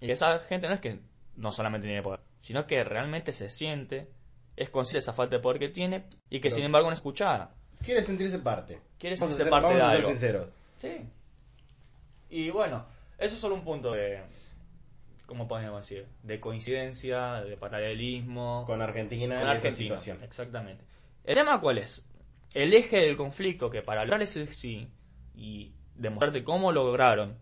Y 0.00 0.10
esa 0.10 0.38
gente 0.40 0.66
no 0.66 0.74
es 0.74 0.80
que 0.80 1.00
no 1.36 1.52
solamente 1.52 1.86
tiene 1.86 2.02
poder, 2.02 2.20
sino 2.40 2.66
que 2.66 2.82
realmente 2.82 3.32
se 3.32 3.48
siente, 3.50 4.10
es 4.56 4.70
consciente 4.70 4.96
de 4.98 5.00
esa 5.10 5.12
falta 5.12 5.36
de 5.36 5.42
poder 5.42 5.58
que 5.58 5.68
tiene 5.68 6.04
y 6.28 6.38
que 6.40 6.48
Pero- 6.48 6.54
sin 6.56 6.64
embargo 6.64 6.88
no 6.88 6.92
es 6.92 6.98
escuchada. 6.98 7.54
Quiere 7.82 8.02
sentirse 8.02 8.38
parte. 8.40 8.80
Quiere 8.98 9.16
Vamos 9.16 9.22
a 9.34 9.34
sentirse 9.34 9.42
ser- 9.44 9.50
parte 9.50 9.64
vamos 9.66 9.78
de 9.78 9.82
a 9.82 9.88
ser 9.88 9.96
algo. 9.96 10.08
sinceros. 10.10 10.48
Sí. 10.80 10.96
Y 12.30 12.50
bueno, 12.50 12.84
eso 13.18 13.34
es 13.34 13.40
solo 13.40 13.54
un 13.54 13.64
punto 13.64 13.92
de, 13.92 14.22
¿cómo 15.26 15.48
podemos 15.48 15.80
decir? 15.88 16.06
De 16.22 16.38
coincidencia, 16.40 17.40
de 17.42 17.56
paralelismo. 17.56 18.64
Con 18.66 18.82
Argentina 18.82 19.34
con 19.36 19.36
en 19.36 19.40
esa 19.42 19.50
Argentina. 19.52 19.98
situación. 19.98 20.18
Exactamente. 20.22 20.84
¿El 21.24 21.34
tema 21.34 21.60
cuál 21.60 21.78
es? 21.78 22.04
El 22.54 22.74
eje 22.74 22.98
del 22.98 23.16
conflicto 23.16 23.70
que 23.70 23.82
para 23.82 24.00
hablar 24.02 24.20
ese 24.22 24.46
sí 24.52 24.88
y 25.34 25.72
demostrarte 25.94 26.42
cómo 26.44 26.72
lograron 26.72 27.36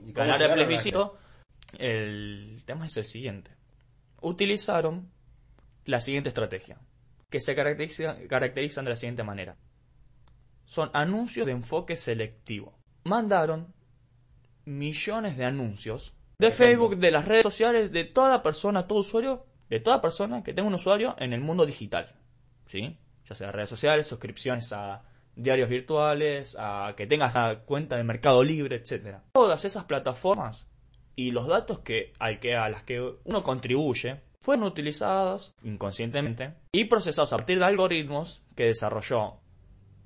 ¿Y 0.00 0.12
cómo 0.12 0.26
ganar 0.26 0.42
el 0.42 0.52
plebiscito, 0.54 1.16
el 1.78 2.60
tema 2.66 2.86
es 2.86 2.96
el 2.96 3.04
siguiente. 3.04 3.52
Utilizaron 4.20 5.11
la 5.84 6.00
siguiente 6.00 6.28
estrategia, 6.28 6.78
que 7.30 7.40
se 7.40 7.54
caracteriza- 7.54 8.26
caracterizan 8.28 8.84
de 8.84 8.90
la 8.90 8.96
siguiente 8.96 9.22
manera. 9.22 9.56
Son 10.64 10.90
anuncios 10.94 11.46
de 11.46 11.52
enfoque 11.52 11.96
selectivo. 11.96 12.78
Mandaron 13.04 13.74
millones 14.64 15.36
de 15.36 15.44
anuncios 15.44 16.14
de 16.38 16.50
Facebook, 16.50 16.96
de 16.96 17.10
las 17.10 17.26
redes 17.26 17.42
sociales, 17.42 17.92
de 17.92 18.04
toda 18.04 18.42
persona, 18.42 18.86
todo 18.86 19.00
usuario, 19.00 19.46
de 19.68 19.80
toda 19.80 20.00
persona 20.00 20.42
que 20.42 20.52
tenga 20.52 20.68
un 20.68 20.74
usuario 20.74 21.14
en 21.18 21.32
el 21.32 21.40
mundo 21.40 21.66
digital. 21.66 22.14
¿Sí? 22.66 22.98
Ya 23.28 23.34
sea 23.34 23.52
redes 23.52 23.70
sociales, 23.70 24.06
suscripciones 24.06 24.72
a 24.72 25.02
diarios 25.36 25.68
virtuales, 25.68 26.56
a 26.58 26.94
que 26.96 27.06
tengas 27.06 27.34
la 27.34 27.60
cuenta 27.60 27.96
de 27.96 28.04
Mercado 28.04 28.42
Libre, 28.42 28.76
etcétera. 28.76 29.22
Todas 29.32 29.64
esas 29.64 29.84
plataformas 29.84 30.66
y 31.14 31.30
los 31.30 31.46
datos 31.46 31.80
que, 31.80 32.12
al 32.18 32.40
que, 32.40 32.56
a 32.56 32.68
las 32.68 32.82
que 32.82 33.00
uno 33.24 33.42
contribuye 33.42 34.20
fueron 34.42 34.64
utilizados 34.64 35.54
inconscientemente 35.62 36.54
y 36.72 36.86
procesados 36.86 37.32
a 37.32 37.36
partir 37.36 37.60
de 37.60 37.64
algoritmos 37.64 38.42
que 38.56 38.64
desarrolló 38.64 39.38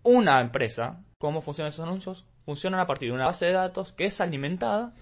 una 0.03 0.41
empresa. 0.41 1.03
¿Cómo 1.19 1.41
funcionan 1.41 1.71
esos 1.71 1.87
anuncios? 1.87 2.27
Funcionan 2.45 2.81
a 2.81 2.87
partir 2.87 3.09
de 3.09 3.15
una 3.15 3.25
base 3.27 3.47
de 3.47 3.53
datos 3.53 3.95
que 3.95 4.05
es 4.05 4.21
alimentada 4.21 4.93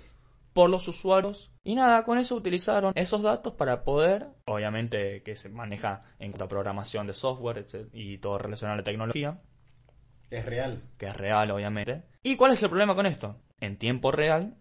por 0.53 0.71
los 0.71 0.87
usuarios. 0.87 1.51
Y 1.65 1.75
nada, 1.75 2.05
con 2.05 2.17
eso 2.17 2.37
utilizaron 2.37 2.93
esos 2.95 3.23
datos 3.23 3.55
para 3.55 3.83
poder, 3.83 4.29
obviamente 4.45 5.25
que 5.25 5.35
se 5.35 5.49
maneja 5.49 6.05
en 6.21 6.31
cuanto 6.31 6.45
a 6.45 6.49
programación 6.49 7.09
de 7.09 7.13
software 7.13 7.59
etc., 7.59 7.89
y 7.93 8.19
todo 8.19 8.39
relacionado 8.39 8.75
a 8.75 8.79
la 8.79 8.85
tecnología, 8.85 9.41
Es 10.31 10.47
real. 10.47 10.81
que 10.97 11.07
es 11.07 11.17
real 11.17 11.51
obviamente. 11.51 12.05
¿Y 12.23 12.37
cuál 12.37 12.53
es 12.53 12.63
el 12.63 12.69
problema 12.69 12.95
con 12.95 13.07
esto? 13.07 13.37
En 13.59 13.79
tiempo 13.79 14.13
real, 14.13 14.55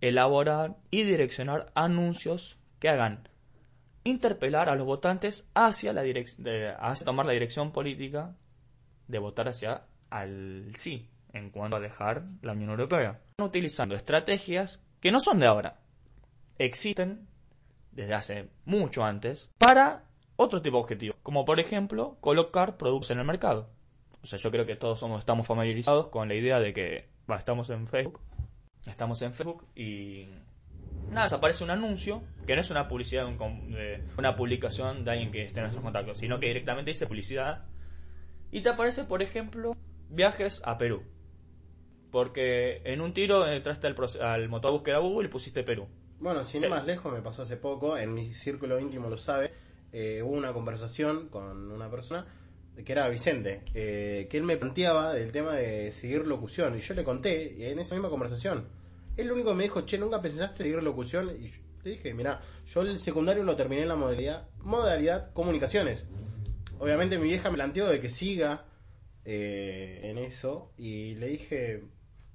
elaborar 0.00 0.76
y 0.92 1.02
direccionar 1.02 1.72
anuncios 1.74 2.56
que 2.78 2.88
hagan 2.88 3.28
interpelar 4.04 4.68
a 4.68 4.74
los 4.76 4.86
votantes 4.86 5.48
hacia 5.54 5.92
la 5.92 6.02
de- 6.02 6.74
hacia 6.78 7.04
tomar 7.04 7.26
la 7.26 7.32
dirección 7.32 7.72
política 7.72 8.34
de 9.08 9.18
votar 9.18 9.48
hacia 9.48 9.84
al 10.10 10.72
sí 10.76 11.08
en 11.32 11.50
cuanto 11.50 11.76
a 11.76 11.80
dejar 11.80 12.24
la 12.42 12.52
Unión 12.52 12.70
Europea. 12.70 13.20
Utilizando 13.40 13.94
estrategias 13.94 14.82
que 15.00 15.10
no 15.10 15.18
son 15.20 15.40
de 15.40 15.46
ahora. 15.46 15.78
Existen 16.58 17.26
desde 17.90 18.14
hace 18.14 18.48
mucho 18.64 19.04
antes 19.04 19.50
para 19.58 20.04
otro 20.36 20.60
tipo 20.62 20.76
de 20.76 20.82
objetivos, 20.82 21.16
como 21.22 21.44
por 21.44 21.60
ejemplo 21.60 22.16
colocar 22.20 22.76
productos 22.76 23.10
en 23.10 23.18
el 23.18 23.24
mercado. 23.24 23.70
O 24.22 24.26
sea, 24.26 24.38
yo 24.38 24.50
creo 24.50 24.66
que 24.66 24.76
todos 24.76 25.00
somos, 25.00 25.18
estamos 25.20 25.46
familiarizados 25.46 26.08
con 26.08 26.28
la 26.28 26.34
idea 26.34 26.60
de 26.60 26.72
que 26.72 27.08
va, 27.30 27.36
estamos 27.36 27.70
en 27.70 27.86
Facebook, 27.86 28.20
estamos 28.86 29.20
en 29.22 29.34
Facebook 29.34 29.66
y 29.74 30.28
nada, 31.10 31.36
aparece 31.36 31.64
un 31.64 31.70
anuncio 31.70 32.22
que 32.46 32.54
no 32.54 32.60
es 32.60 32.70
una 32.70 32.88
publicidad 32.88 33.26
de, 33.26 33.32
un 33.32 33.72
de 33.72 34.04
una 34.18 34.36
publicación 34.36 35.04
de 35.04 35.10
alguien 35.10 35.32
que 35.32 35.44
esté 35.44 35.60
en 35.60 35.64
nuestros 35.64 35.84
contactos, 35.84 36.18
sino 36.18 36.40
que 36.40 36.46
directamente 36.46 36.90
dice 36.90 37.06
publicidad 37.06 37.64
y 38.50 38.60
te 38.60 38.68
aparece, 38.68 39.04
por 39.04 39.22
ejemplo, 39.22 39.76
viajes 40.10 40.62
a 40.64 40.78
Perú. 40.78 41.02
Porque 42.10 42.82
en 42.84 43.00
un 43.00 43.14
tiro 43.14 43.46
entraste 43.48 43.86
al, 43.86 43.96
al 44.20 44.48
motor 44.48 44.70
de 44.70 44.76
búsqueda 44.76 44.98
Google 44.98 45.28
y 45.28 45.30
pusiste 45.30 45.62
Perú. 45.62 45.88
Bueno, 46.20 46.44
sin 46.44 46.62
ir 46.62 46.70
más 46.70 46.86
lejos, 46.86 47.12
me 47.12 47.20
pasó 47.20 47.42
hace 47.42 47.56
poco, 47.56 47.96
en 47.96 48.14
mi 48.14 48.32
círculo 48.32 48.78
íntimo 48.78 49.08
lo 49.08 49.18
sabe, 49.18 49.50
eh, 49.92 50.22
hubo 50.22 50.34
una 50.34 50.52
conversación 50.52 51.28
con 51.28 51.72
una 51.72 51.90
persona 51.90 52.26
que 52.84 52.92
era 52.92 53.08
Vicente, 53.08 53.62
eh, 53.74 54.28
que 54.30 54.36
él 54.36 54.44
me 54.44 54.56
planteaba 54.56 55.12
del 55.14 55.32
tema 55.32 55.54
de 55.54 55.92
seguir 55.92 56.26
locución, 56.26 56.76
y 56.76 56.80
yo 56.80 56.94
le 56.94 57.02
conté, 57.02 57.52
y 57.56 57.64
en 57.64 57.78
esa 57.78 57.94
misma 57.94 58.08
conversación, 58.08 58.68
él 59.16 59.26
lo 59.26 59.34
único 59.34 59.50
que 59.50 59.56
me 59.56 59.62
dijo, 59.64 59.82
che, 59.82 59.98
¿nunca 59.98 60.20
pensaste 60.20 60.62
seguir 60.62 60.82
locución? 60.82 61.30
Y 61.38 61.48
yo 61.48 61.60
le 61.84 61.90
dije, 61.90 62.14
mira, 62.14 62.40
yo 62.66 62.82
el 62.82 62.98
secundario 62.98 63.42
lo 63.42 63.56
terminé 63.56 63.82
en 63.82 63.88
la 63.88 63.96
modalidad, 63.96 64.48
modalidad 64.60 65.32
comunicaciones. 65.32 66.06
Obviamente 66.78 67.18
mi 67.18 67.24
vieja 67.24 67.50
me 67.50 67.56
planteó 67.56 67.88
de 67.88 68.00
que 68.00 68.10
siga 68.10 68.64
eh, 69.24 70.00
en 70.04 70.18
eso, 70.18 70.72
y 70.76 71.14
le 71.16 71.28
dije, 71.28 71.84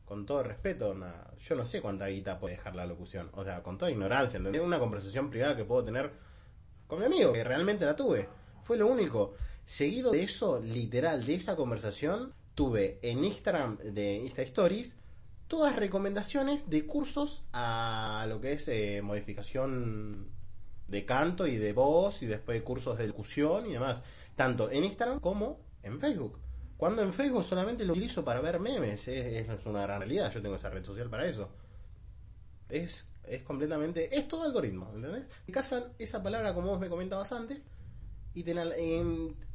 con 0.05 0.25
todo 0.25 0.41
respeto, 0.41 0.95
yo 1.37 1.55
no 1.55 1.65
sé 1.65 1.81
cuánta 1.81 2.07
guita 2.07 2.39
puede 2.39 2.55
dejar 2.55 2.75
la 2.75 2.85
locución. 2.85 3.29
O 3.33 3.43
sea, 3.43 3.61
con 3.61 3.77
toda 3.77 3.91
ignorancia, 3.91 4.37
¿entendés? 4.37 4.61
Una 4.61 4.79
conversación 4.79 5.29
privada 5.29 5.55
que 5.57 5.65
puedo 5.65 5.83
tener 5.83 6.13
con 6.87 6.99
mi 6.99 7.05
amigo, 7.05 7.33
que 7.33 7.43
realmente 7.43 7.85
la 7.85 7.95
tuve. 7.95 8.29
Fue 8.61 8.77
lo 8.77 8.87
único. 8.87 9.33
Seguido 9.65 10.11
de 10.11 10.23
eso, 10.23 10.61
literal, 10.61 11.25
de 11.25 11.35
esa 11.35 11.57
conversación, 11.57 12.33
tuve 12.55 12.99
en 13.01 13.25
Instagram 13.25 13.77
de 13.79 14.15
Insta 14.15 14.43
Stories 14.43 14.95
todas 15.47 15.75
recomendaciones 15.75 16.69
de 16.69 16.85
cursos 16.85 17.43
a 17.53 18.25
lo 18.27 18.41
que 18.41 18.53
es 18.53 18.67
eh, 18.67 19.01
modificación 19.01 20.29
de 20.87 21.05
canto 21.05 21.47
y 21.47 21.57
de 21.57 21.73
voz 21.73 22.23
y 22.23 22.25
después 22.25 22.61
cursos 22.63 22.97
de 22.97 23.07
locución 23.07 23.67
y 23.67 23.73
demás. 23.73 24.03
Tanto 24.35 24.69
en 24.69 24.83
Instagram 24.85 25.19
como 25.19 25.59
en 25.83 25.99
Facebook. 25.99 26.39
Cuando 26.77 27.01
en 27.01 27.11
Facebook 27.11 27.43
solamente 27.43 27.85
lo 27.85 27.93
utilizo 27.93 28.23
para 28.23 28.39
ver 28.39 28.59
memes, 28.59 29.07
es, 29.07 29.47
una 29.65 29.81
gran 29.81 29.99
realidad, 29.99 30.31
yo 30.31 30.41
tengo 30.41 30.55
esa 30.55 30.69
red 30.69 30.85
social 30.85 31.09
para 31.09 31.27
eso. 31.27 31.49
Es, 32.69 33.05
es 33.23 33.41
completamente, 33.41 34.15
es 34.15 34.27
todo 34.27 34.43
algoritmo, 34.43 34.91
¿entendés? 34.93 35.27
Te 35.45 35.51
casan 35.51 35.85
esa 35.97 36.21
palabra 36.21 36.53
como 36.53 36.69
vos 36.69 36.79
me 36.79 36.89
comentabas 36.89 37.31
antes 37.31 37.61
y 38.35 38.43
te 38.43 38.53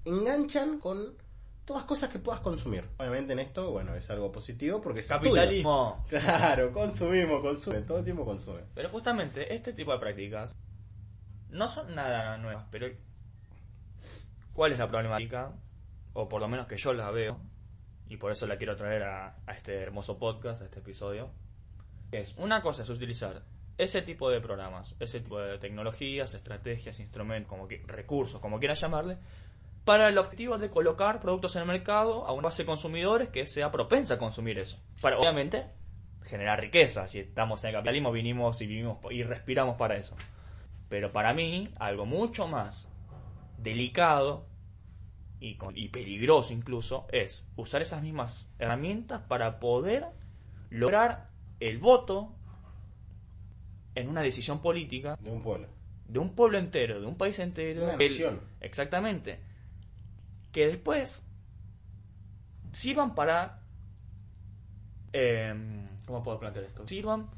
enganchan 0.05 0.81
con 0.81 1.15
todas 1.65 1.85
cosas 1.85 2.11
que 2.11 2.19
puedas 2.19 2.41
consumir. 2.41 2.85
Obviamente 2.99 3.33
en 3.33 3.39
esto, 3.39 3.71
bueno, 3.71 3.95
es 3.95 4.11
algo 4.11 4.33
positivo 4.33 4.81
porque 4.81 5.01
es 5.01 5.09
tuyo. 5.09 5.21
Capitalismo. 5.21 6.05
Claro, 6.09 6.73
consumimos, 6.73 7.41
consumen, 7.41 7.87
todo 7.87 7.99
el 7.99 8.05
tiempo 8.05 8.25
consumen. 8.25 8.65
Pero 8.75 8.89
justamente 8.89 9.55
este 9.55 9.73
tipo 9.73 9.93
de 9.93 9.99
prácticas 9.99 10.57
no 11.51 11.69
son 11.69 11.95
nada 11.95 12.37
nuevas, 12.39 12.67
pero 12.71 12.89
¿cuál 14.53 14.73
es 14.73 14.79
la 14.79 14.89
problemática? 14.89 15.53
O 16.15 16.29
por 16.29 16.41
lo 16.41 16.49
menos 16.49 16.67
que 16.67 16.77
yo 16.77 16.93
la 16.93 17.11
veo, 17.11 17.41
y 18.09 18.17
por 18.17 18.33
eso 18.33 18.47
la 18.47 18.57
quiero 18.59 18.77
traer 18.77 19.05
a, 19.05 19.37
a 19.47 19.53
este 19.53 19.75
hermoso 19.75 20.19
podcast, 20.19 20.63
a 20.63 20.65
este 20.67 20.81
episodio. 20.81 21.31
Es 22.11 22.35
una 22.37 22.61
cosa 22.61 22.83
es 22.83 22.91
utilizar 22.91 23.43
ese 23.79 24.03
tipo 24.03 24.31
de 24.31 24.41
programas, 24.41 24.95
ese 25.01 25.21
tipo 25.21 25.41
de 25.41 25.59
tecnologías, 25.59 26.35
estrategias, 26.35 27.01
instrumentos, 27.01 27.49
como 27.49 27.67
que, 27.67 27.83
recursos, 27.87 28.41
como 28.41 28.59
quieras 28.59 28.81
llamarle, 28.81 29.17
para 29.85 30.09
el 30.09 30.19
objetivo 30.19 30.59
de 30.59 30.71
colocar 30.71 31.19
productos 31.21 31.57
en 31.57 31.63
el 31.63 31.69
mercado 31.69 32.27
a 32.27 32.33
una 32.33 32.45
base 32.45 32.63
de 32.63 32.67
consumidores 32.67 33.29
que 33.31 33.47
sea 33.47 33.71
propensa 33.71 34.15
a 34.15 34.19
consumir 34.19 34.59
eso. 34.59 34.79
Para, 35.01 35.19
obviamente, 35.19 35.67
generar 36.23 36.61
riqueza. 36.61 37.09
Si 37.09 37.19
estamos 37.19 37.63
en 37.65 37.71
el 37.71 37.75
capitalismo, 37.77 38.13
vinimos 38.13 38.61
y 38.63 38.67
vivimos 38.67 38.99
y 39.11 39.23
respiramos 39.25 39.77
para 39.77 39.97
eso. 39.97 40.17
Pero 40.89 41.11
para 41.13 41.35
mí, 41.35 41.73
algo 41.79 42.07
mucho 42.07 42.47
más 42.47 42.89
delicado 43.59 44.47
y, 45.41 45.57
con- 45.57 45.77
y 45.77 45.89
peligroso 45.89 46.53
incluso 46.53 47.07
es 47.11 47.49
usar 47.57 47.83
esas 47.83 48.03
mismas 48.03 48.49
herramientas 48.61 49.23
para 49.23 49.59
poder 49.59 50.07
lograr 50.71 51.29
el 51.59 51.79
voto 51.79 52.35
en 53.95 54.09
una 54.09 54.23
decisión 54.23 54.61
política 54.63 55.17
De 55.21 55.31
un 55.31 55.43
pueblo. 55.43 55.67
de 56.07 56.19
un 56.19 56.35
pueblo 56.35 56.59
entero, 56.59 57.01
de 57.01 57.07
un 57.07 57.17
país 57.17 57.39
entero. 57.39 57.85
Una 57.85 57.97
que- 57.97 58.09
nación. 58.09 58.41
exactamente. 58.61 59.41
Que 60.53 60.67
después 60.67 61.27
sirvan 62.71 63.15
para... 63.15 63.63
em, 65.13 65.89
¿Cómo 66.07 66.23
puedo 66.23 66.39
plantear 66.39 66.65
esto? 66.65 66.87
Sirvan 66.87 67.29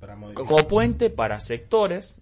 Para 0.00 0.16
como 0.34 0.56
puente 0.68 1.10
para 1.10 1.40
sectores 1.40 2.14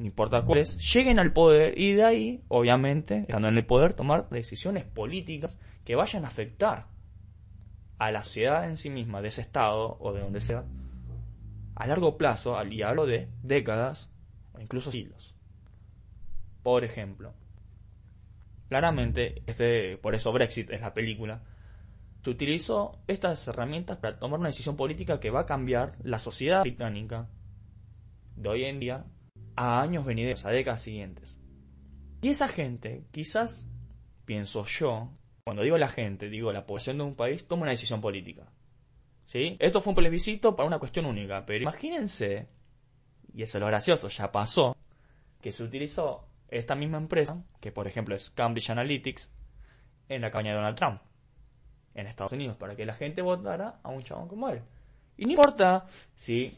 no 0.00 0.06
importa 0.06 0.42
cuáles, 0.46 0.78
lleguen 0.94 1.18
al 1.18 1.34
poder 1.34 1.78
y 1.78 1.92
de 1.92 2.04
ahí, 2.04 2.42
obviamente, 2.48 3.18
estando 3.18 3.48
en 3.48 3.58
el 3.58 3.66
poder, 3.66 3.92
tomar 3.92 4.30
decisiones 4.30 4.84
políticas 4.84 5.58
que 5.84 5.94
vayan 5.94 6.24
a 6.24 6.28
afectar 6.28 6.86
a 7.98 8.10
la 8.10 8.22
sociedad 8.22 8.66
en 8.66 8.78
sí 8.78 8.88
misma, 8.88 9.20
de 9.20 9.28
ese 9.28 9.42
estado 9.42 9.98
o 10.00 10.14
de 10.14 10.22
donde 10.22 10.40
sea, 10.40 10.64
a 11.74 11.86
largo 11.86 12.16
plazo, 12.16 12.56
al 12.56 12.72
y 12.72 12.82
hablo 12.82 13.04
de 13.04 13.28
décadas 13.42 14.10
o 14.54 14.60
incluso 14.60 14.90
siglos. 14.90 15.34
Por 16.62 16.82
ejemplo, 16.82 17.34
claramente, 18.70 19.42
este, 19.46 19.98
por 19.98 20.14
eso 20.14 20.32
Brexit 20.32 20.70
es 20.70 20.80
la 20.80 20.94
película, 20.94 21.42
se 22.22 22.30
utilizó 22.30 23.02
estas 23.08 23.46
herramientas 23.48 23.98
para 23.98 24.18
tomar 24.18 24.38
una 24.38 24.48
decisión 24.48 24.76
política 24.76 25.18
que 25.18 25.30
va 25.30 25.40
a 25.40 25.46
cambiar 25.46 25.96
la 26.04 26.20
sociedad 26.20 26.62
británica 26.62 27.28
de 28.36 28.48
hoy 28.48 28.64
en 28.64 28.78
día 28.78 29.04
a 29.56 29.82
años 29.82 30.06
venideros, 30.06 30.46
a 30.46 30.50
décadas 30.50 30.82
siguientes. 30.82 31.40
Y 32.22 32.28
esa 32.28 32.46
gente, 32.46 33.06
quizás, 33.10 33.66
pienso 34.24 34.62
yo, 34.64 35.10
cuando 35.42 35.64
digo 35.64 35.76
la 35.76 35.88
gente, 35.88 36.28
digo 36.28 36.52
la 36.52 36.64
población 36.64 36.98
de 36.98 37.04
un 37.04 37.16
país, 37.16 37.48
toma 37.48 37.62
una 37.62 37.72
decisión 37.72 38.00
política. 38.00 38.52
¿Sí? 39.24 39.56
Esto 39.58 39.80
fue 39.80 39.92
un 39.92 39.96
plebiscito 39.96 40.54
para 40.54 40.68
una 40.68 40.78
cuestión 40.78 41.06
única, 41.06 41.44
pero 41.44 41.60
imagínense, 41.62 42.46
y 43.34 43.42
eso 43.42 43.58
es 43.58 43.60
lo 43.60 43.66
gracioso, 43.66 44.06
ya 44.08 44.30
pasó, 44.30 44.76
que 45.40 45.50
se 45.50 45.64
utilizó 45.64 46.29
esta 46.50 46.74
misma 46.74 46.98
empresa, 46.98 47.42
que 47.60 47.72
por 47.72 47.86
ejemplo 47.86 48.14
es 48.14 48.30
Cambridge 48.30 48.70
Analytics, 48.70 49.30
en 50.08 50.22
la 50.22 50.30
campaña 50.30 50.50
de 50.50 50.56
Donald 50.56 50.76
Trump, 50.76 51.00
en 51.94 52.06
Estados 52.06 52.32
Unidos, 52.32 52.56
para 52.56 52.74
que 52.74 52.84
la 52.84 52.94
gente 52.94 53.22
votara 53.22 53.80
a 53.82 53.88
un 53.88 54.02
chabón 54.02 54.28
como 54.28 54.48
él. 54.48 54.62
Y 55.16 55.24
no 55.24 55.32
importa, 55.32 55.86
sí, 56.14 56.50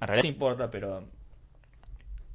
en 0.00 0.06
realidad 0.06 0.22
sí 0.22 0.28
importa, 0.28 0.70
pero 0.70 1.08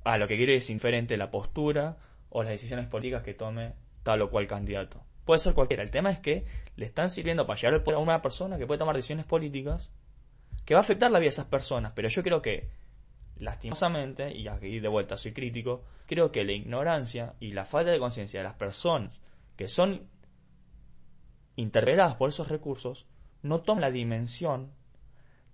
a 0.04 0.18
lo 0.18 0.28
que 0.28 0.38
quiere 0.38 0.56
es 0.56 0.70
inferente 0.70 1.18
la 1.18 1.32
postura 1.32 1.98
o 2.30 2.44
las 2.44 2.52
decisiones 2.52 2.88
políticas 2.88 3.24
que 3.24 3.34
tome 3.34 3.74
tal 4.04 4.22
o 4.22 4.30
cual 4.30 4.48
candidato. 4.48 5.02
Puede 5.26 5.40
ser 5.40 5.54
cualquiera. 5.54 5.84
El 5.84 5.92
tema 5.92 6.12
es 6.12 6.20
que 6.20 6.46
le 6.76 6.86
están 6.86 7.10
sirviendo 7.10 7.46
para 7.48 7.58
llegar 7.58 7.76
al 7.76 7.84
poder 7.84 7.98
a 7.98 8.02
una 8.02 8.22
persona 8.22 8.58
que 8.58 8.68
puede 8.68 8.80
tomar 8.80 8.96
decisiones 8.96 9.26
políticas 9.26 9.92
que 10.66 10.74
va 10.74 10.82
a 10.82 10.84
afectar 10.84 11.10
la 11.12 11.20
vida 11.20 11.30
de 11.30 11.34
esas 11.34 11.46
personas. 11.46 11.94
Pero 11.96 12.10
yo 12.10 12.24
creo 12.24 12.42
que, 12.42 12.70
lastimosamente, 13.44 14.36
y 14.36 14.48
aquí 14.48 14.80
de 14.80 14.88
vuelta 14.88 15.18
soy 15.18 15.34
crítico, 15.34 15.84
creo 16.06 16.32
que 16.32 16.44
la 16.44 16.54
ignorancia 16.54 17.36
y 17.40 17.52
la 17.52 17.66
falta 17.66 17.92
de 17.92 18.00
conciencia 18.00 18.40
de 18.40 18.46
las 18.46 18.56
personas 18.56 19.22
que 19.56 19.68
son 19.68 20.08
interpeladas 21.56 22.16
por 22.16 22.30
esos 22.30 22.48
recursos 22.48 23.06
no 23.42 23.62
toman 23.62 23.82
la 23.82 23.92
dimensión 23.92 24.72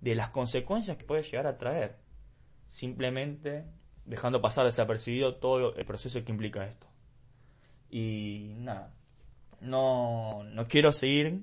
de 0.00 0.14
las 0.14 0.30
consecuencias 0.30 0.96
que 0.96 1.04
puede 1.04 1.22
llegar 1.22 1.46
a 1.46 1.58
traer. 1.58 1.98
Simplemente 2.68 3.64
dejando 4.04 4.40
pasar 4.40 4.64
desapercibido 4.64 5.36
todo 5.36 5.74
el 5.74 5.84
proceso 5.84 6.24
que 6.24 6.32
implica 6.32 6.64
esto. 6.64 6.86
Y 7.90 8.52
nada, 8.56 8.94
no, 9.60 10.44
no 10.44 10.68
quiero 10.68 10.92
seguir 10.92 11.42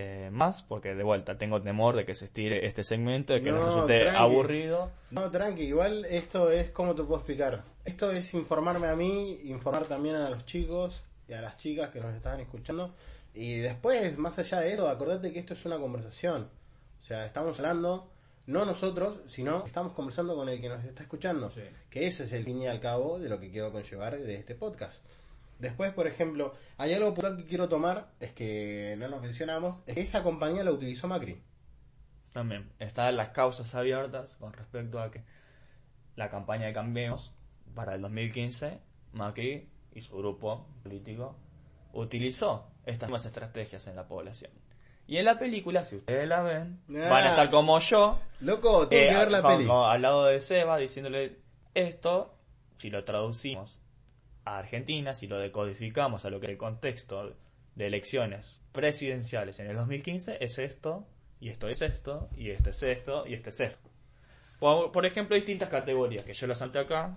eh, 0.00 0.30
más 0.30 0.62
porque 0.62 0.94
de 0.94 1.02
vuelta 1.02 1.36
tengo 1.38 1.60
temor 1.60 1.96
de 1.96 2.04
que 2.06 2.14
se 2.14 2.26
estire 2.26 2.64
este 2.66 2.84
segmento, 2.84 3.32
de 3.32 3.42
que 3.42 3.50
No, 3.50 3.56
nos 3.58 3.66
resulte 3.74 3.98
tranqui. 4.00 4.16
aburrido. 4.20 4.90
No, 5.10 5.28
tranqui, 5.30 5.64
igual 5.64 6.04
esto 6.04 6.50
es, 6.52 6.70
¿cómo 6.70 6.94
te 6.94 7.02
puedo 7.02 7.16
explicar? 7.16 7.64
Esto 7.84 8.12
es 8.12 8.32
informarme 8.34 8.86
a 8.86 8.94
mí, 8.94 9.40
informar 9.44 9.86
también 9.86 10.14
a 10.14 10.30
los 10.30 10.46
chicos 10.46 11.02
y 11.28 11.32
a 11.32 11.40
las 11.42 11.56
chicas 11.58 11.88
que 11.90 12.00
nos 12.00 12.14
están 12.14 12.38
escuchando. 12.40 12.94
Y 13.34 13.56
después, 13.58 14.16
más 14.18 14.38
allá 14.38 14.60
de 14.60 14.72
eso, 14.72 14.88
acordate 14.88 15.32
que 15.32 15.40
esto 15.40 15.54
es 15.54 15.64
una 15.66 15.78
conversación. 15.78 16.48
O 17.00 17.04
sea, 17.04 17.26
estamos 17.26 17.58
hablando, 17.58 18.08
no 18.46 18.64
nosotros, 18.64 19.20
sino 19.26 19.64
estamos 19.66 19.92
conversando 19.94 20.36
con 20.36 20.48
el 20.48 20.60
que 20.60 20.68
nos 20.68 20.84
está 20.84 21.02
escuchando. 21.02 21.50
Sí. 21.50 21.62
Que 21.90 22.06
eso 22.06 22.22
es 22.22 22.32
el 22.32 22.44
fin 22.44 22.62
y 22.62 22.66
al 22.68 22.78
cabo 22.80 23.18
de 23.18 23.28
lo 23.28 23.40
que 23.40 23.50
quiero 23.50 23.72
conllevar 23.72 24.16
de 24.18 24.34
este 24.36 24.54
podcast. 24.54 25.02
Después, 25.58 25.92
por 25.92 26.06
ejemplo, 26.06 26.54
hay 26.76 26.92
algo 26.94 27.12
puntual 27.14 27.36
que 27.36 27.44
quiero 27.44 27.68
tomar, 27.68 28.12
es 28.20 28.32
que 28.32 28.94
no 28.98 29.08
nos 29.08 29.20
mencionamos, 29.20 29.80
es 29.86 29.94
que 29.96 30.00
esa 30.02 30.22
compañía 30.22 30.62
la 30.62 30.70
utilizó 30.70 31.08
Macri. 31.08 31.42
También 32.32 32.70
están 32.78 33.16
las 33.16 33.30
causas 33.30 33.74
abiertas 33.74 34.36
con 34.36 34.52
respecto 34.52 35.00
a 35.00 35.10
que 35.10 35.24
la 36.14 36.30
campaña 36.30 36.66
de 36.66 36.72
Cambiemos 36.72 37.32
para 37.74 37.94
el 37.94 38.02
2015, 38.02 38.78
Macri 39.12 39.68
y 39.92 40.00
su 40.02 40.16
grupo 40.16 40.66
político 40.82 41.36
utilizó 41.92 42.70
estas 42.86 43.08
mismas 43.08 43.26
estrategias 43.26 43.86
en 43.88 43.96
la 43.96 44.06
población. 44.06 44.52
Y 45.06 45.16
en 45.16 45.24
la 45.24 45.38
película, 45.38 45.84
si 45.84 45.96
ustedes 45.96 46.28
la 46.28 46.42
ven, 46.42 46.80
Ah. 46.88 47.08
van 47.10 47.24
a 47.24 47.30
estar 47.30 47.50
como 47.50 47.78
yo, 47.80 48.20
Loco, 48.40 48.86
tengo 48.88 49.02
Eh, 49.02 49.08
que 49.08 49.16
ver 49.16 49.30
la 49.30 49.42
como 49.42 49.86
al 49.86 50.02
lado 50.02 50.26
de 50.26 50.38
Seba 50.40 50.76
diciéndole 50.76 51.38
esto, 51.74 52.34
si 52.76 52.90
lo 52.90 53.02
traducimos 53.04 53.78
Argentina, 54.56 55.12
si 55.12 55.26
lo 55.26 55.38
decodificamos 55.38 56.24
a 56.24 56.30
lo 56.30 56.40
que 56.40 56.46
es 56.46 56.52
el 56.52 56.58
contexto 56.58 57.36
de 57.74 57.86
elecciones 57.86 58.62
presidenciales 58.72 59.60
en 59.60 59.66
el 59.66 59.76
2015, 59.76 60.38
es 60.40 60.58
esto, 60.58 61.06
y 61.40 61.50
esto 61.50 61.68
es 61.68 61.82
esto, 61.82 62.30
y 62.36 62.50
este 62.50 62.70
es 62.70 62.82
esto, 62.82 63.26
y 63.26 63.34
este 63.34 63.50
es 63.50 63.60
esto. 63.60 63.90
Por, 64.58 65.06
ejemplo, 65.06 65.36
distintas 65.36 65.68
categorías 65.68 66.24
que 66.24 66.34
yo 66.34 66.46
las 66.46 66.58
salté 66.58 66.80
acá. 66.80 67.16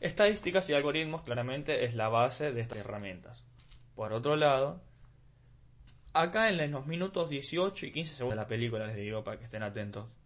Estadísticas 0.00 0.68
y 0.70 0.74
algoritmos 0.74 1.22
claramente 1.22 1.84
es 1.84 1.94
la 1.94 2.08
base 2.08 2.52
de 2.52 2.60
estas 2.60 2.78
herramientas. 2.78 3.44
Por 3.94 4.12
otro 4.12 4.36
lado, 4.36 4.80
acá 6.12 6.48
en 6.48 6.72
los 6.72 6.86
minutos 6.86 7.30
18 7.30 7.86
y 7.86 7.92
15 7.92 8.14
segundos 8.14 8.36
de 8.36 8.42
la 8.42 8.48
película, 8.48 8.86
les 8.86 8.96
digo 8.96 9.22
para 9.22 9.38
que 9.38 9.44
estén 9.44 9.62
atentos, 9.62 10.18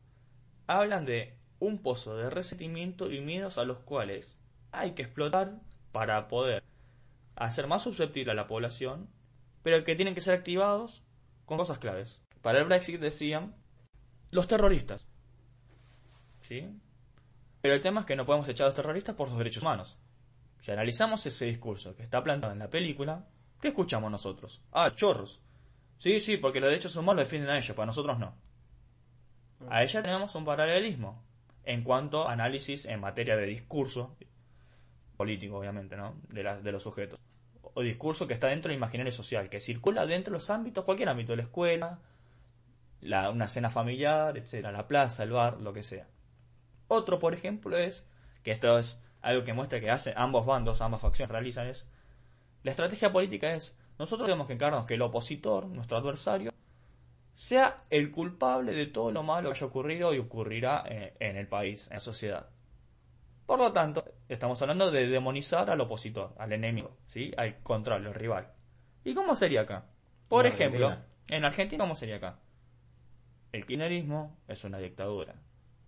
hablan 0.66 1.05
de 1.05 1.37
un 1.59 1.83
pozo 1.83 2.16
de 2.16 2.31
resentimiento 2.31 3.11
y 3.11 3.21
miedos 3.21 3.59
a 3.59 3.64
los 3.64 3.81
cuales 3.81 4.38
hay 4.73 4.92
que 4.92 5.03
explotar 5.03 5.61
para 5.93 6.29
poder 6.29 6.65
hacer 7.37 7.67
más 7.67 7.83
susceptible 7.83 8.33
a 8.33 8.35
la 8.35 8.47
población, 8.47 9.09
pero 9.63 9.85
que 9.85 9.95
tienen 9.95 10.15
que 10.15 10.21
ser 10.21 10.35
activados 10.35 11.03
con 11.45 11.59
cosas 11.59 11.79
claves. 11.79 12.23
Para 12.41 12.59
el 12.59 12.65
Brexit 12.65 13.01
decían 13.01 13.55
los 14.31 14.49
terroristas. 14.49 15.07
¿Sí? 16.41 16.69
Pero 17.61 17.75
el 17.75 17.81
tema 17.81 18.01
es 18.01 18.07
que 18.07 18.17
no 18.17 18.27
podemos 18.27 18.49
echar 18.49 18.65
a 18.65 18.69
los 18.69 18.77
terroristas 18.77 19.15
por 19.15 19.29
sus 19.29 19.39
derechos 19.39 19.63
humanos. 19.63 19.97
Si 20.61 20.71
analizamos 20.71 21.25
ese 21.27 21.47
discurso 21.47 21.95
que 21.95 22.03
está 22.03 22.23
plantado 22.23 22.53
en 22.53 22.59
la 22.59 22.71
película, 22.71 23.29
¿qué 23.61 23.69
escuchamos 23.69 24.11
nosotros? 24.11 24.63
Ah, 24.73 24.93
chorros. 24.95 25.41
Sí, 25.99 26.19
sí, 26.19 26.37
porque 26.37 26.61
los 26.61 26.71
derechos 26.71 26.97
humanos 26.97 27.17
los 27.17 27.25
defienden 27.27 27.51
a 27.51 27.59
ellos, 27.59 27.77
para 27.77 27.87
nosotros 27.87 28.19
no. 28.19 28.35
A 29.69 29.83
ella 29.83 30.03
tenemos 30.03 30.35
un 30.35 30.45
paralelismo 30.45 31.23
en 31.65 31.85
cuanto 31.85 32.29
a 32.29 32.33
análisis 32.33 32.85
en 32.87 33.01
materia 33.01 33.37
de 33.37 33.47
discurso 33.47 34.17
político, 35.23 35.57
obviamente, 35.57 35.97
¿no? 35.97 36.17
De, 36.31 36.43
de 36.43 36.73
los 36.73 36.83
sujetos. 36.83 37.21
O 37.75 37.81
discurso 37.81 38.27
que 38.27 38.35
está 38.35 38.49
dentro 38.49 38.71
del 38.71 38.77
imaginario 38.77 39.13
social, 39.13 39.49
que 39.49 39.61
circula 39.61 40.05
dentro 40.05 40.33
de 40.33 40.39
los 40.39 40.51
ámbitos, 40.51 40.85
cualquier 40.85 41.09
ámbito, 41.09 41.37
la 41.37 41.43
escuela, 41.43 42.01
la, 43.01 43.31
una 43.31 43.47
cena 43.47 43.71
familiar, 43.71 44.37
etcétera, 44.37 44.73
la 44.73 44.89
plaza, 44.89 45.23
el 45.23 45.31
bar, 45.31 45.61
lo 45.61 45.73
que 45.73 45.85
sea. 45.85 46.09
Otro, 46.89 47.21
por 47.21 47.35
ejemplo, 47.35 47.79
es, 47.79 48.05
que 48.43 48.51
esto 48.51 48.77
es 48.77 49.01
algo 49.21 49.45
que 49.45 49.53
muestra 49.53 49.81
que 49.81 49.93
hace 49.93 50.13
ambos 50.17 50.45
bandos, 50.45 50.81
ambas 50.81 51.01
facciones 51.01 51.31
realizan, 51.31 51.69
es, 51.69 51.89
la 52.65 52.73
estrategia 52.73 53.13
política 53.13 53.55
es, 53.55 53.79
nosotros 54.01 54.27
tenemos 54.27 54.49
que 54.49 54.55
encargarnos 54.55 54.89
que 54.89 54.95
el 54.95 55.03
opositor, 55.03 55.67
nuestro 55.67 55.99
adversario, 55.99 56.51
sea 57.37 57.77
el 57.91 58.11
culpable 58.11 58.73
de 58.73 58.87
todo 58.87 59.13
lo 59.13 59.23
malo 59.23 59.51
que 59.51 59.57
haya 59.57 59.67
ocurrido 59.67 60.13
y 60.15 60.19
ocurrirá 60.19 60.83
en, 60.85 61.13
en 61.21 61.37
el 61.37 61.47
país, 61.47 61.87
en 61.87 61.95
la 61.95 62.01
sociedad. 62.01 62.49
Por 63.47 63.59
lo 63.59 63.73
tanto, 63.73 64.05
estamos 64.29 64.61
hablando 64.63 64.91
de 64.91 65.07
demonizar 65.07 65.69
al 65.71 65.81
opositor, 65.81 66.35
al 66.39 66.53
enemigo, 66.53 66.97
¿sí? 67.07 67.33
al 67.37 67.59
contrario, 67.63 68.09
al 68.09 68.15
rival. 68.15 68.53
¿Y 69.05 69.15
cómo 69.15 69.35
sería 69.35 69.63
acá? 69.63 69.85
Por 70.29 70.47
En 70.47 70.53
ejemplo, 70.53 70.87
Argentina. 70.89 71.13
en 71.29 71.45
Argentina, 71.45 71.85
¿cómo 71.85 71.95
sería 71.97 72.17
acá? 72.17 72.39
El 73.53 73.67
kirchnerismo 73.67 74.39
es 74.49 74.65
una 74.65 74.79
dictadura. 74.79 75.35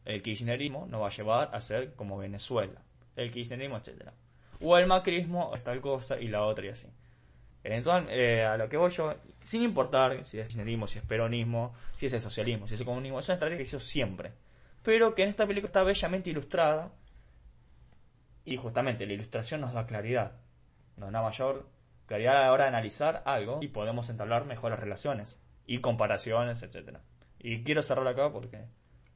El 0.04 0.22
kirchnerismo 0.22 0.86
nos 0.86 1.00
va 1.00 1.06
a 1.06 1.10
llevar 1.10 1.50
a 1.54 1.60
ser 1.60 1.94
como 1.94 2.18
Venezuela. 2.18 2.82
El 3.16 3.30
kirchnerismo, 3.30 3.78
etcétera. 3.78 4.12
O 4.60 4.76
el 4.76 4.86
macrismo 4.86 5.52
es 5.54 5.62
tal 5.64 5.80
cosa 5.80 6.18
y 6.20 6.28
la 6.28 6.42
otra 6.42 6.66
y 6.66 6.68
así. 6.70 6.88
Entonces, 7.62 8.10
eh, 8.12 8.44
a 8.44 8.58
lo 8.58 8.68
que 8.68 8.76
voy 8.76 8.90
yo, 8.90 9.14
sin 9.42 9.62
importar 9.62 10.24
si 10.26 10.38
es 10.38 10.48
kirchnerismo, 10.48 10.86
si 10.86 10.98
es 10.98 11.04
peronismo, 11.06 11.72
si 11.94 12.06
es 12.06 12.12
el 12.12 12.20
socialismo, 12.20 12.68
si 12.68 12.74
es 12.74 12.80
el 12.80 12.86
comunismo, 12.86 13.18
es 13.20 13.28
una 13.28 13.34
estrategia 13.34 13.58
que 13.58 13.64
se 13.66 13.76
hizo 13.76 13.86
siempre. 13.86 14.32
Pero 14.82 15.14
que 15.14 15.22
en 15.22 15.30
esta 15.30 15.46
película 15.46 15.68
está 15.68 15.82
bellamente 15.82 16.28
ilustrada 16.28 16.92
y 18.44 18.56
justamente 18.56 19.06
la 19.06 19.12
ilustración 19.14 19.60
nos 19.60 19.72
da 19.72 19.86
claridad. 19.86 20.32
Nos 20.96 21.10
da 21.12 21.22
mayor 21.22 21.68
claridad 22.06 22.36
a 22.36 22.40
la 22.46 22.52
hora 22.52 22.64
de 22.64 22.68
analizar 22.70 23.22
algo 23.24 23.58
y 23.62 23.68
podemos 23.68 24.08
entablar 24.10 24.44
mejores 24.44 24.78
relaciones 24.78 25.40
y 25.66 25.78
comparaciones, 25.80 26.62
etcétera. 26.62 27.00
Y 27.38 27.62
quiero 27.64 27.82
cerrar 27.82 28.06
acá 28.06 28.30
porque 28.32 28.56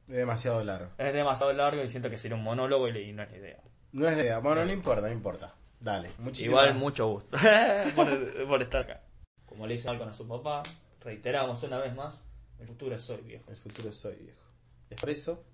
Es 0.07 0.15
demasiado 0.15 0.63
largo. 0.63 0.91
es 0.97 1.13
demasiado 1.13 1.53
largo 1.53 1.83
y 1.83 1.89
siento 1.89 2.09
que 2.09 2.17
sería 2.17 2.35
un 2.37 2.43
monólogo 2.43 2.87
y 2.87 3.11
no 3.13 3.23
es 3.23 3.31
la 3.31 3.37
idea. 3.37 3.59
No 3.91 4.07
es 4.07 4.17
la 4.17 4.23
idea. 4.23 4.39
Bueno, 4.39 4.65
no 4.65 4.71
importa, 4.71 5.01
no 5.07 5.13
importa. 5.13 5.55
Dale, 5.79 6.11
muchísimas 6.17 6.49
Igual 6.65 6.75
mucho 6.75 7.07
gusto 7.07 7.37
por, 7.95 8.47
por 8.47 8.61
estar 8.61 8.81
acá. 8.81 9.01
Como 9.45 9.65
le 9.65 9.73
dice 9.73 9.87
Malcolm 9.87 10.09
a 10.09 10.13
su 10.13 10.27
papá, 10.27 10.61
reiteramos 10.99 11.63
una 11.63 11.77
vez 11.77 11.95
más, 11.95 12.29
el 12.59 12.67
futuro 12.67 12.95
es 12.95 13.09
hoy, 13.09 13.21
viejo. 13.21 13.49
El 13.49 13.55
futuro 13.57 13.91
soy 13.91 14.15
viejo. 14.15 14.43
Es 14.89 14.99
por 14.99 15.09
eso 15.09 15.45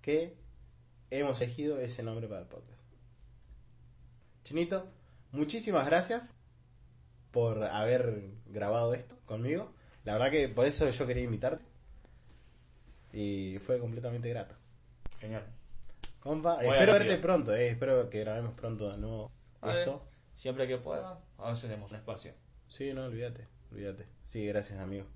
que 0.00 0.36
hemos 1.10 1.40
elegido 1.40 1.78
ese 1.80 2.02
nombre 2.04 2.28
para 2.28 2.42
el 2.42 2.46
podcast. 2.46 2.75
Chinito, 4.46 4.86
muchísimas 5.32 5.86
gracias 5.86 6.32
por 7.32 7.64
haber 7.64 8.30
grabado 8.46 8.94
esto 8.94 9.18
conmigo. 9.26 9.74
La 10.04 10.12
verdad 10.12 10.30
que 10.30 10.48
por 10.48 10.66
eso 10.66 10.88
yo 10.88 11.04
quería 11.04 11.24
invitarte. 11.24 11.64
Y 13.12 13.58
fue 13.58 13.80
completamente 13.80 14.28
grato. 14.28 14.54
Genial. 15.18 15.44
Compa, 16.20 16.58
Muy 16.58 16.66
espero 16.66 16.82
agradecido. 16.92 17.08
verte 17.08 17.22
pronto, 17.22 17.54
eh, 17.56 17.70
espero 17.70 18.08
que 18.08 18.20
grabemos 18.20 18.54
pronto 18.54 18.88
de 18.92 18.98
nuevo 18.98 19.32
A 19.62 19.66
ver, 19.66 19.78
esto. 19.78 20.06
siempre 20.36 20.68
que 20.68 20.76
pueda, 20.78 21.18
a 21.38 21.48
veces 21.50 21.62
tenemos 21.68 21.90
un 21.90 21.96
espacio. 21.96 22.32
Sí, 22.68 22.92
no, 22.94 23.06
olvídate, 23.06 23.48
olvídate. 23.72 24.06
Sí, 24.26 24.46
gracias, 24.46 24.78
amigo. 24.78 25.06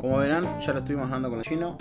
Como 0.00 0.16
verán, 0.18 0.58
ya 0.60 0.72
lo 0.74 0.78
estuvimos 0.80 1.06
hablando 1.06 1.30
con 1.30 1.38
el 1.38 1.44
chino. 1.46 1.78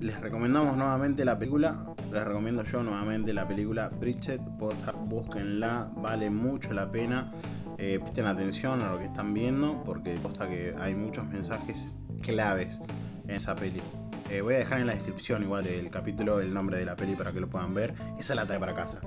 Les 0.00 0.20
recomendamos 0.20 0.76
nuevamente 0.76 1.24
la 1.24 1.38
película. 1.38 1.84
Les 2.12 2.24
recomiendo 2.24 2.62
yo 2.64 2.82
nuevamente 2.82 3.32
la 3.32 3.48
película 3.48 3.88
Bridget. 3.88 4.40
Posta, 4.58 4.92
Búsquenla, 4.92 5.90
vale 5.96 6.30
mucho 6.30 6.72
la 6.72 6.90
pena. 6.90 7.32
Eh, 7.78 7.98
presten 8.00 8.26
atención 8.26 8.82
a 8.82 8.92
lo 8.92 8.98
que 8.98 9.04
están 9.06 9.34
viendo 9.34 9.82
porque 9.84 10.14
posta 10.16 10.48
que 10.48 10.74
hay 10.78 10.94
muchos 10.94 11.26
mensajes 11.26 11.92
claves 12.22 12.78
en 13.24 13.30
esa 13.30 13.54
peli. 13.54 13.82
Eh, 14.30 14.40
voy 14.40 14.54
a 14.54 14.58
dejar 14.58 14.80
en 14.80 14.86
la 14.86 14.94
descripción 14.94 15.42
igual 15.42 15.64
del 15.64 15.90
capítulo 15.90 16.40
el 16.40 16.52
nombre 16.52 16.78
de 16.78 16.84
la 16.84 16.96
peli 16.96 17.14
para 17.14 17.32
que 17.32 17.40
lo 17.40 17.48
puedan 17.48 17.74
ver. 17.74 17.94
Esa 18.18 18.34
la 18.34 18.46
trae 18.46 18.58
para 18.58 18.74
casa. 18.74 19.00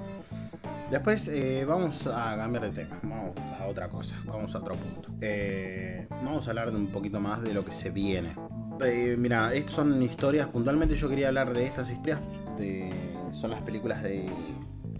Después 0.89 1.27
eh, 1.27 1.65
vamos 1.67 2.07
a 2.07 2.35
cambiar 2.35 2.63
de 2.63 2.71
tema, 2.71 2.99
vamos 3.03 3.35
a 3.59 3.67
otra 3.67 3.89
cosa, 3.89 4.15
vamos 4.25 4.55
a 4.55 4.57
otro 4.57 4.75
punto. 4.75 5.11
Eh, 5.21 6.07
vamos 6.09 6.47
a 6.47 6.49
hablar 6.49 6.69
un 6.69 6.87
poquito 6.87 7.19
más 7.19 7.43
de 7.43 7.53
lo 7.53 7.63
que 7.63 7.71
se 7.71 7.91
viene. 7.91 8.33
Eh, 8.83 9.15
mira, 9.17 9.53
estas 9.53 9.73
son 9.75 10.01
historias, 10.01 10.47
puntualmente 10.47 10.95
yo 10.95 11.09
quería 11.09 11.27
hablar 11.29 11.53
de 11.53 11.65
estas 11.65 11.89
historias, 11.91 12.21
de, 12.57 12.91
son 13.33 13.51
las 13.51 13.61
películas 13.61 14.01
de, 14.03 14.29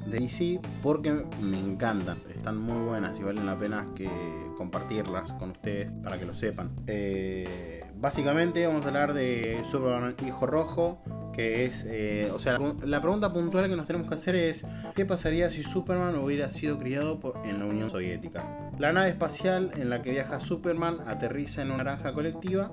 de 0.06 0.20
DC, 0.20 0.60
porque 0.82 1.24
me 1.42 1.60
encantan, 1.60 2.18
están 2.36 2.58
muy 2.58 2.86
buenas 2.86 3.18
y 3.20 3.24
valen 3.24 3.46
la 3.46 3.58
pena 3.58 3.86
que 3.96 4.10
compartirlas 4.58 5.32
con 5.34 5.52
ustedes 5.52 5.92
para 6.04 6.20
que 6.20 6.26
lo 6.26 6.34
sepan. 6.34 6.72
Eh, 6.88 7.84
básicamente 7.96 8.66
vamos 8.68 8.84
a 8.84 8.88
hablar 8.90 9.14
de 9.14 9.62
Superman 9.64 10.16
Hijo 10.26 10.46
Rojo, 10.46 11.02
que 11.34 11.64
es, 11.66 11.86
eh, 11.88 12.30
o 12.34 12.40
sea, 12.40 12.58
la 12.84 13.02
pregunta 13.02 13.32
puntual 13.32 13.70
que 13.70 13.78
nos 13.78 13.86
tenemos 13.88 14.10
que 14.10 14.16
hacer 14.16 14.36
es, 14.36 14.66
¿qué 14.94 15.06
pasaría 15.06 15.50
si 15.52 15.64
Superman 15.64 16.16
hubiera 16.18 16.50
sido 16.50 16.78
criado 16.78 17.20
por- 17.22 17.40
en 17.46 17.60
la 17.60 17.66
Unión 17.66 17.90
Soviética? 17.90 18.44
La 18.78 18.92
nave 18.92 19.10
espacial 19.10 19.72
en 19.78 19.90
la 19.90 20.02
que 20.02 20.12
viaja 20.12 20.42
Superman 20.42 20.98
aterriza 21.08 21.62
en 21.62 21.72
una 21.72 21.84
granja 21.84 22.12
colectiva 22.14 22.72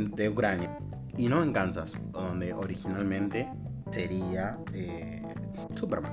de 0.00 0.28
Ucrania, 0.28 0.78
y 1.16 1.28
no 1.28 1.42
en 1.42 1.52
Kansas, 1.52 1.94
donde 2.12 2.52
originalmente 2.52 3.48
sería 3.90 4.58
eh, 4.72 5.22
Superman. 5.74 6.12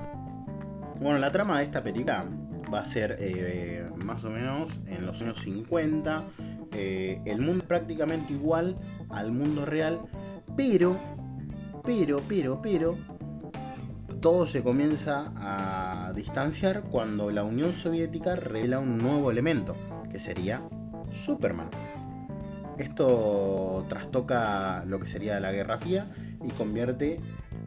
Bueno, 1.00 1.18
la 1.18 1.32
trama 1.32 1.58
de 1.58 1.64
esta 1.64 1.82
película 1.82 2.24
va 2.72 2.80
a 2.80 2.84
ser 2.84 3.16
eh, 3.18 3.90
más 3.96 4.24
o 4.24 4.30
menos 4.30 4.80
en 4.86 5.04
los 5.04 5.20
años 5.22 5.40
50. 5.40 6.22
eh, 6.72 7.20
el 7.26 7.40
mundo 7.40 7.64
prácticamente 7.66 8.32
igual 8.32 8.78
al 9.10 9.32
mundo 9.32 9.66
real, 9.66 10.00
pero, 10.56 10.98
pero, 11.84 12.22
pero, 12.28 12.62
pero, 12.62 12.96
todo 14.20 14.46
se 14.46 14.62
comienza 14.62 15.32
a 15.36 16.12
distanciar 16.14 16.84
cuando 16.84 17.30
la 17.30 17.42
Unión 17.42 17.72
Soviética 17.72 18.36
revela 18.36 18.78
un 18.78 18.98
nuevo 18.98 19.30
elemento, 19.30 19.76
que 20.10 20.18
sería 20.18 20.62
Superman. 21.10 21.68
Esto 22.78 23.84
trastoca 23.88 24.84
lo 24.86 24.98
que 24.98 25.06
sería 25.06 25.38
la 25.40 25.52
Guerra 25.52 25.78
Fría 25.78 26.10
y 26.42 26.50
convierte 26.50 27.20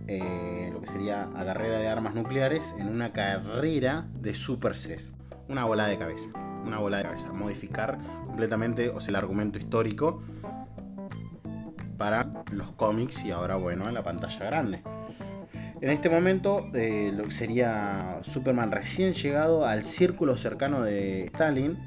eh, 0.07 0.69
lo 0.71 0.81
que 0.81 0.87
sería 0.89 1.27
la 1.33 1.45
carrera 1.45 1.79
de 1.79 1.87
armas 1.87 2.15
nucleares 2.15 2.75
en 2.79 2.89
una 2.89 3.11
carrera 3.11 4.07
de 4.19 4.33
super 4.33 4.75
seres. 4.75 5.13
Una 5.47 5.65
bola 5.65 5.87
de 5.87 5.97
cabeza. 5.97 6.29
Una 6.65 6.79
bola 6.79 6.97
de 6.97 7.03
cabeza. 7.03 7.31
Modificar 7.33 7.99
completamente 8.25 8.89
o 8.89 8.99
el 8.99 9.15
argumento 9.15 9.59
histórico 9.59 10.23
para 11.97 12.43
los 12.51 12.71
cómics 12.71 13.23
y 13.23 13.31
ahora, 13.31 13.55
bueno, 13.55 13.87
en 13.87 13.93
la 13.93 14.03
pantalla 14.03 14.45
grande. 14.45 14.81
En 15.81 15.89
este 15.89 16.09
momento, 16.09 16.67
eh, 16.73 17.11
lo 17.15 17.25
que 17.25 17.31
sería 17.31 18.19
Superman 18.23 18.71
recién 18.71 19.13
llegado 19.13 19.65
al 19.65 19.83
círculo 19.83 20.37
cercano 20.37 20.81
de 20.81 21.25
Stalin, 21.25 21.77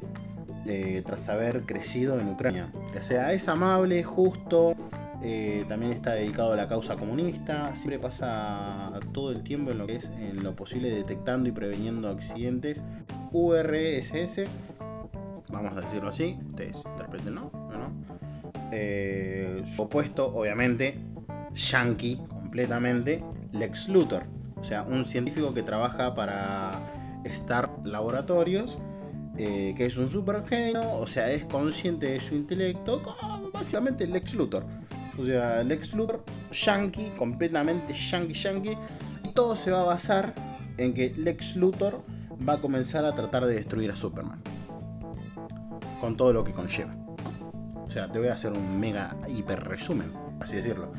eh, 0.68 1.02
tras 1.04 1.28
haber 1.28 1.62
crecido 1.62 2.20
en 2.20 2.28
Ucrania. 2.28 2.70
O 2.98 3.02
sea, 3.02 3.32
es 3.32 3.48
amable, 3.48 4.04
justo, 4.04 4.74
eh, 5.22 5.64
también 5.68 5.92
está 5.92 6.12
dedicado 6.12 6.52
a 6.52 6.56
la 6.56 6.68
causa 6.68 6.96
comunista, 6.96 7.74
siempre 7.74 7.98
pasa 7.98 9.00
todo 9.12 9.32
el 9.32 9.42
tiempo 9.42 9.70
en 9.70 9.78
lo 9.78 9.86
que 9.86 9.96
es 9.96 10.04
en 10.04 10.44
lo 10.44 10.54
posible 10.54 10.90
detectando 10.90 11.48
y 11.48 11.52
preveniendo 11.52 12.08
accidentes. 12.08 12.84
URSS, 13.32 14.46
vamos 15.50 15.76
a 15.76 15.80
decirlo 15.80 16.10
así, 16.10 16.38
ustedes 16.50 16.76
interpreten, 16.84 17.34
¿no? 17.34 17.50
¿No? 17.52 17.90
Eh, 18.70 19.64
su 19.66 19.82
opuesto, 19.82 20.26
obviamente, 20.26 20.98
yankee 21.54 22.20
completamente, 22.28 23.24
Lex 23.52 23.88
Luthor, 23.88 24.24
o 24.56 24.64
sea, 24.64 24.82
un 24.82 25.04
científico 25.04 25.54
que 25.54 25.62
trabaja 25.62 26.14
para 26.14 26.80
Star 27.24 27.70
Laboratorios, 27.84 28.78
eh, 29.38 29.72
que 29.76 29.86
es 29.86 29.96
un 29.96 30.10
super 30.10 30.44
genio, 30.46 30.92
o 30.92 31.06
sea, 31.06 31.30
es 31.30 31.44
consciente 31.44 32.06
de 32.06 32.20
su 32.20 32.34
intelecto, 32.34 33.00
básicamente 33.52 34.06
Lex 34.06 34.34
Luthor. 34.34 34.64
O 35.16 35.24
sea, 35.24 35.62
Lex 35.62 35.94
Luthor, 35.94 36.24
yankee, 36.50 37.10
completamente 37.16 37.94
yankee, 37.94 38.34
yankee, 38.34 38.76
y 39.24 39.28
todo 39.28 39.54
se 39.54 39.70
va 39.70 39.82
a 39.82 39.84
basar 39.84 40.34
en 40.76 40.92
que 40.92 41.14
Lex 41.16 41.56
Luthor 41.56 42.02
va 42.46 42.54
a 42.54 42.58
comenzar 42.58 43.04
a 43.04 43.14
tratar 43.14 43.46
de 43.46 43.54
destruir 43.54 43.90
a 43.90 43.96
Superman. 43.96 44.42
Con 46.00 46.16
todo 46.16 46.32
lo 46.32 46.42
que 46.44 46.52
conlleva. 46.52 46.94
O 47.86 47.90
sea, 47.90 48.10
te 48.10 48.18
voy 48.18 48.28
a 48.28 48.34
hacer 48.34 48.52
un 48.52 48.78
mega 48.78 49.16
hiper 49.28 49.64
resumen, 49.64 50.12
así 50.40 50.56
decirlo. 50.56 50.92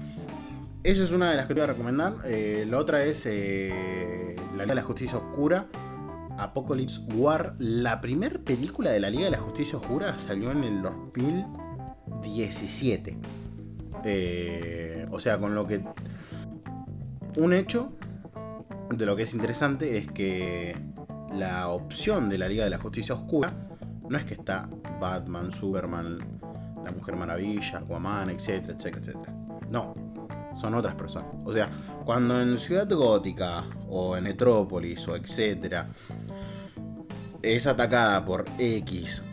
Esa 0.81 1.03
es 1.03 1.11
una 1.11 1.31
de 1.31 1.35
las 1.35 1.45
que 1.45 1.53
te 1.53 1.59
voy 1.59 1.69
a 1.69 1.73
recomendar. 1.73 2.13
Eh, 2.25 2.65
la 2.69 2.77
otra 2.77 3.03
es 3.03 3.25
eh, 3.25 4.35
La 4.55 4.63
Liga 4.63 4.67
de 4.67 4.75
la 4.75 4.83
Justicia 4.83 5.17
Oscura. 5.17 5.67
Apocalypse 6.39 7.01
War. 7.13 7.55
La 7.59 8.01
primera 8.01 8.39
película 8.39 8.89
de 8.91 8.99
la 8.99 9.09
Liga 9.09 9.23
de 9.25 9.31
la 9.31 9.39
Justicia 9.39 9.77
Oscura 9.77 10.17
salió 10.17 10.51
en 10.51 10.63
el 10.63 10.81
2017. 10.81 13.17
Eh, 14.03 15.07
o 15.11 15.19
sea, 15.19 15.37
con 15.37 15.55
lo 15.55 15.67
que... 15.67 15.83
Un 17.37 17.53
hecho 17.53 17.93
de 18.89 19.05
lo 19.05 19.15
que 19.15 19.23
es 19.23 19.33
interesante 19.33 19.97
es 19.97 20.11
que 20.11 20.75
la 21.31 21.69
opción 21.69 22.27
de 22.29 22.37
la 22.37 22.47
Liga 22.47 22.63
de 22.63 22.69
la 22.71 22.79
Justicia 22.79 23.15
Oscura 23.15 23.53
no 24.09 24.17
es 24.17 24.25
que 24.25 24.33
está 24.33 24.67
Batman, 24.99 25.51
Superman, 25.51 26.17
la 26.83 26.91
Mujer 26.91 27.15
Maravilla, 27.15 27.77
Aquaman, 27.79 28.31
etcétera, 28.31 28.73
etcétera, 28.73 28.99
etcétera. 28.99 29.33
No, 29.69 29.93
son 30.59 30.73
otras 30.73 30.95
personas. 30.95 31.29
O 31.45 31.53
sea, 31.53 31.69
cuando 32.03 32.41
en 32.41 32.57
Ciudad 32.57 32.89
Gótica 32.89 33.65
o 33.89 34.17
en 34.17 34.23
Metrópolis 34.23 35.07
o 35.07 35.15
etcétera 35.15 35.87
es 37.41 37.67
atacada 37.67 38.23
por 38.25 38.45
X 38.57 39.23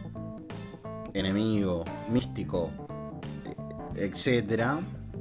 enemigo 1.19 1.85
místico, 2.09 2.71
etcétera, 3.95 4.81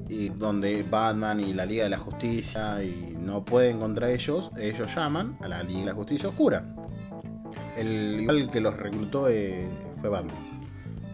y 0.09 0.29
donde 0.29 0.83
Batman 0.83 1.39
y 1.39 1.53
la 1.53 1.65
Liga 1.65 1.85
de 1.85 1.89
la 1.89 1.97
Justicia 1.97 2.83
y 2.83 3.15
no 3.19 3.43
pueden 3.43 3.79
contra 3.79 4.11
ellos, 4.11 4.51
ellos 4.57 4.93
llaman 4.93 5.37
a 5.41 5.47
la 5.47 5.63
Liga 5.63 5.79
de 5.79 5.85
la 5.85 5.93
Justicia 5.93 6.29
Oscura. 6.29 6.65
El 7.77 8.19
igual 8.21 8.49
que 8.51 8.61
los 8.61 8.75
reclutó 8.75 9.27
eh, 9.29 9.67
fue 9.99 10.09
Batman. 10.09 10.35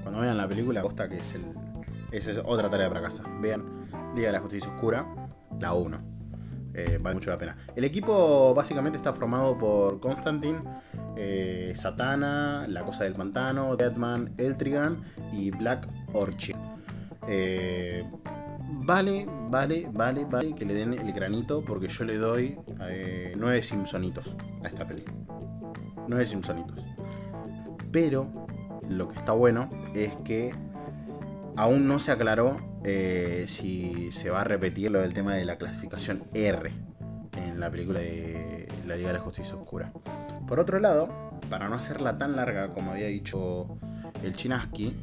Cuando 0.03 0.21
vean 0.21 0.37
la 0.37 0.47
película, 0.47 0.81
costa 0.81 1.07
que 1.07 1.19
es 1.19 1.35
el. 1.35 1.45
Esa 2.11 2.31
es 2.31 2.41
otra 2.43 2.69
tarea 2.69 2.89
para 2.89 3.01
casa. 3.01 3.23
Vean 3.39 3.87
Liga 4.15 4.27
de 4.27 4.33
la 4.33 4.39
Justicia 4.39 4.69
Oscura, 4.69 5.05
la 5.59 5.73
1. 5.73 6.10
Eh, 6.73 6.97
vale 7.01 7.15
mucho 7.15 7.29
la 7.29 7.37
pena. 7.37 7.57
El 7.75 7.83
equipo 7.83 8.53
básicamente 8.53 8.97
está 8.97 9.13
formado 9.13 9.57
por 9.57 9.99
Constantine, 9.99 10.59
eh, 11.17 11.73
Satana, 11.75 12.65
La 12.67 12.83
Cosa 12.83 13.03
del 13.03 13.13
Pantano, 13.13 13.75
Deadman, 13.75 14.33
Eltrigan 14.37 15.03
y 15.31 15.51
Black 15.51 15.87
Orchid. 16.13 16.55
Eh, 17.27 18.05
vale, 18.85 19.27
vale, 19.49 19.89
vale, 19.91 20.25
vale 20.25 20.55
que 20.55 20.65
le 20.65 20.73
den 20.73 20.93
el 20.93 21.11
granito 21.11 21.63
porque 21.63 21.87
yo 21.87 22.05
le 22.05 22.17
doy 22.17 22.57
9 23.37 23.63
Simpsonitos 23.63 24.25
a 24.63 24.67
esta 24.67 24.85
peli. 24.85 25.03
9 26.07 26.25
Simpsonitos. 26.25 26.79
Pero 27.91 28.47
lo 28.87 29.09
que 29.09 29.17
está 29.17 29.33
bueno 29.33 29.69
es 29.93 30.15
que 30.23 30.55
aún 31.57 31.87
no 31.87 31.99
se 31.99 32.13
aclaró 32.13 32.70
eh, 32.83 33.45
si 33.47 34.11
se 34.11 34.29
va 34.29 34.41
a 34.41 34.43
repetir 34.43 34.91
lo 34.91 35.01
del 35.01 35.13
tema 35.13 35.35
de 35.35 35.45
la 35.45 35.57
clasificación 35.57 36.23
R 36.33 36.71
en 37.37 37.59
la 37.59 37.69
película 37.69 37.99
de 37.99 38.67
la 38.87 38.95
Liga 38.95 39.09
de 39.09 39.13
la 39.13 39.19
Justicia 39.19 39.55
Oscura. 39.55 39.91
Por 40.47 40.59
otro 40.59 40.79
lado, 40.79 41.39
para 41.49 41.69
no 41.69 41.75
hacerla 41.75 42.17
tan 42.17 42.35
larga 42.35 42.69
como 42.69 42.91
había 42.91 43.07
dicho 43.07 43.77
el 44.23 44.35
Chinaski, 44.35 44.95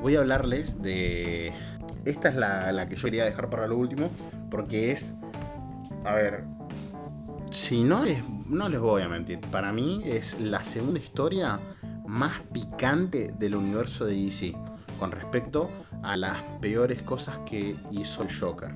voy 0.00 0.16
a 0.16 0.20
hablarles 0.20 0.80
de 0.80 1.52
esta 2.04 2.28
es 2.28 2.36
la, 2.36 2.72
la 2.72 2.88
que 2.88 2.96
yo 2.96 3.04
quería 3.04 3.24
dejar 3.24 3.50
para 3.50 3.66
lo 3.66 3.76
último, 3.76 4.10
porque 4.50 4.92
es, 4.92 5.14
a 6.04 6.14
ver, 6.14 6.44
si 7.50 7.82
no 7.82 8.04
les, 8.04 8.28
no 8.48 8.68
les 8.68 8.80
voy 8.80 9.02
a 9.02 9.08
mentir, 9.08 9.40
para 9.40 9.72
mí 9.72 10.02
es 10.04 10.38
la 10.40 10.64
segunda 10.64 10.98
historia 10.98 11.60
más 12.06 12.40
picante 12.52 13.34
del 13.38 13.56
universo 13.56 14.06
de 14.06 14.14
DC 14.14 14.54
con 14.98 15.12
respecto 15.12 15.70
a 16.02 16.16
las 16.16 16.42
peores 16.60 17.02
cosas 17.02 17.38
que 17.46 17.76
hizo 17.90 18.22
el 18.22 18.28
Joker. 18.34 18.74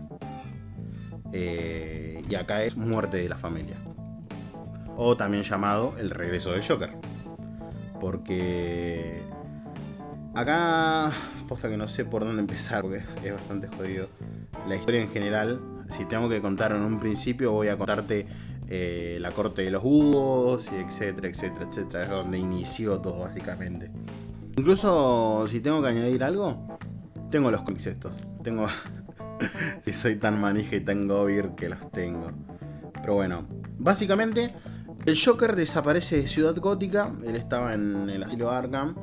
Eh, 1.33 2.23
y 2.29 2.35
acá 2.35 2.63
es 2.63 2.77
muerte 2.77 3.17
de 3.17 3.29
la 3.29 3.37
familia. 3.37 3.77
O 4.97 5.17
también 5.17 5.43
llamado 5.43 5.95
el 5.99 6.11
regreso 6.11 6.53
del 6.53 6.67
Joker. 6.67 6.91
Porque 8.01 9.23
acá, 10.35 11.13
posta 11.49 11.69
que 11.69 11.77
no 11.77 11.89
sé 11.89 12.05
por 12.05 12.25
dónde 12.25 12.41
empezar, 12.41 12.83
porque 12.83 13.03
es, 13.23 13.33
bastante 13.33 13.69
jodido. 13.69 14.09
La 14.69 14.77
historia 14.77 15.01
en 15.01 15.09
general, 15.09 15.61
si 15.89 16.05
tengo 16.05 16.29
que 16.29 16.41
contar 16.41 16.73
en 16.73 16.83
un 16.83 16.99
principio, 16.99 17.53
voy 17.53 17.69
a 17.69 17.77
contarte 17.77 18.27
eh, 18.69 19.19
la 19.21 19.31
corte 19.31 19.63
de 19.63 19.71
los 19.71 19.83
búhos, 19.83 20.71
y 20.73 20.77
etcétera, 20.77 21.29
etcétera, 21.29 21.67
etcétera. 21.69 22.03
Es 22.05 22.11
donde 22.11 22.39
inició 22.39 23.01
todo, 23.01 23.21
básicamente. 23.21 23.91
Incluso 24.57 25.47
si 25.49 25.61
tengo 25.61 25.83
que 25.83 25.89
añadir 25.89 26.23
algo, 26.23 26.79
tengo 27.31 27.51
los 27.51 27.63
cómics 27.63 27.87
estos. 27.87 28.15
Tengo. 28.43 28.67
si 29.81 29.93
soy 29.93 30.17
tan 30.17 30.41
manija 30.41 30.77
y 30.77 30.81
tan 30.81 31.09
gobir 31.09 31.51
que 31.57 31.69
los 31.69 31.91
tengo. 31.91 32.31
Pero 33.01 33.15
bueno, 33.15 33.47
básicamente, 33.79 34.55
el 35.07 35.19
Joker 35.19 35.57
desaparece 35.57 36.23
de 36.23 36.29
Ciudad 36.29 36.55
Gótica. 36.57 37.11
Él 37.25 37.37
estaba 37.37 37.75
en 37.75 38.09
el 38.09 38.23
asilo 38.23 38.51
Arkham. 38.51 38.95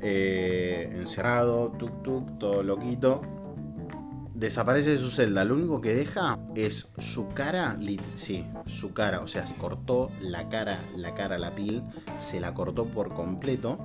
Eh, 0.00 0.94
encerrado, 0.98 1.72
tuk 1.78 2.02
tuk, 2.02 2.38
todo 2.38 2.62
loquito. 2.62 3.22
Desaparece 4.34 4.90
de 4.90 4.98
su 4.98 5.10
celda. 5.10 5.44
Lo 5.44 5.54
único 5.54 5.80
que 5.80 5.94
deja 5.94 6.38
es 6.54 6.88
su 6.98 7.28
cara. 7.28 7.76
Sí, 8.14 8.44
su 8.66 8.92
cara. 8.92 9.20
O 9.20 9.28
sea, 9.28 9.46
se 9.46 9.56
cortó 9.56 10.10
la 10.20 10.48
cara, 10.48 10.80
la 10.96 11.14
cara, 11.14 11.38
la 11.38 11.54
piel. 11.54 11.82
Se 12.16 12.40
la 12.40 12.52
cortó 12.52 12.86
por 12.86 13.14
completo. 13.14 13.78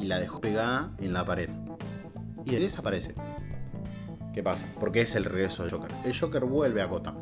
Y 0.00 0.06
la 0.06 0.18
dejó 0.18 0.40
pegada 0.40 0.92
en 0.98 1.12
la 1.12 1.24
pared. 1.24 1.50
Y 2.44 2.54
él 2.54 2.62
desaparece. 2.62 3.14
¿Qué 4.32 4.42
pasa? 4.42 4.66
Porque 4.78 5.02
es 5.02 5.14
el 5.14 5.24
regreso 5.24 5.62
del 5.62 5.72
Joker. 5.72 5.90
El 6.04 6.18
Joker 6.18 6.44
vuelve 6.44 6.80
a 6.82 6.86
Gotham. 6.86 7.16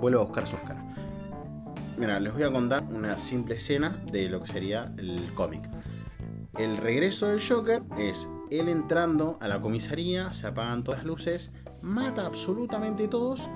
Vuelve 0.00 0.18
a 0.18 0.22
buscar 0.24 0.46
su 0.46 0.56
cara. 0.62 0.84
Mira, 1.96 2.20
les 2.20 2.32
voy 2.32 2.44
a 2.44 2.50
contar 2.50 2.84
una 2.84 3.18
simple 3.18 3.56
escena 3.56 4.00
de 4.10 4.28
lo 4.28 4.40
que 4.40 4.52
sería 4.52 4.92
el 4.98 5.32
cómic. 5.34 5.68
El 6.56 6.76
regreso 6.76 7.28
del 7.28 7.40
Joker 7.40 7.82
es 7.98 8.28
él 8.50 8.68
entrando 8.68 9.36
a 9.40 9.48
la 9.48 9.60
comisaría, 9.60 10.32
se 10.32 10.46
apagan 10.46 10.82
todas 10.82 11.00
las 11.00 11.06
luces, 11.06 11.52
mata 11.82 12.24
absolutamente 12.24 13.08
todos 13.08 13.48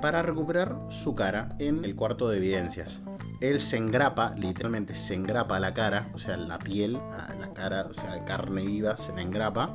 para 0.00 0.22
recuperar 0.22 0.78
su 0.90 1.14
cara 1.14 1.56
en 1.58 1.84
el 1.84 1.96
cuarto 1.96 2.28
de 2.28 2.38
evidencias. 2.38 3.00
Él 3.42 3.58
se 3.60 3.76
engrapa, 3.76 4.36
literalmente 4.36 4.94
se 4.94 5.14
engrapa 5.14 5.58
la 5.58 5.74
cara, 5.74 6.06
o 6.14 6.18
sea, 6.18 6.36
la 6.36 6.60
piel, 6.60 6.92
la 6.92 7.52
cara, 7.52 7.88
o 7.90 7.92
sea, 7.92 8.24
carne 8.24 8.64
viva, 8.64 8.96
se 8.96 9.12
le 9.16 9.22
engrapa. 9.22 9.68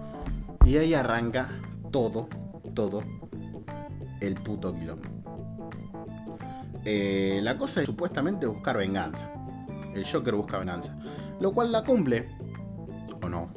Y 0.65 0.77
ahí 0.77 0.93
arranca 0.93 1.49
todo, 1.91 2.29
todo 2.73 3.03
el 4.21 4.35
puto 4.35 4.73
quilombo. 4.73 5.09
Eh, 6.85 7.41
la 7.43 7.57
cosa 7.57 7.81
es 7.81 7.87
supuestamente 7.87 8.45
buscar 8.45 8.77
venganza. 8.77 9.29
El 9.93 10.05
Joker 10.09 10.35
busca 10.35 10.59
venganza. 10.59 10.97
Lo 11.41 11.51
cual 11.51 11.73
la 11.73 11.83
cumple. 11.83 12.29
O 13.21 13.27
no. 13.27 13.53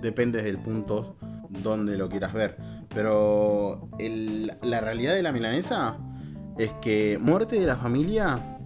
Depende 0.00 0.42
del 0.42 0.56
punto 0.56 1.18
donde 1.50 1.98
lo 1.98 2.08
quieras 2.08 2.32
ver. 2.32 2.56
Pero 2.88 3.90
la 4.62 4.80
realidad 4.80 5.12
de 5.12 5.22
la 5.22 5.32
milanesa 5.32 5.98
es 6.56 6.72
que 6.80 7.18
muerte 7.20 7.60
de 7.60 7.66
la 7.66 7.76
familia 7.76 8.57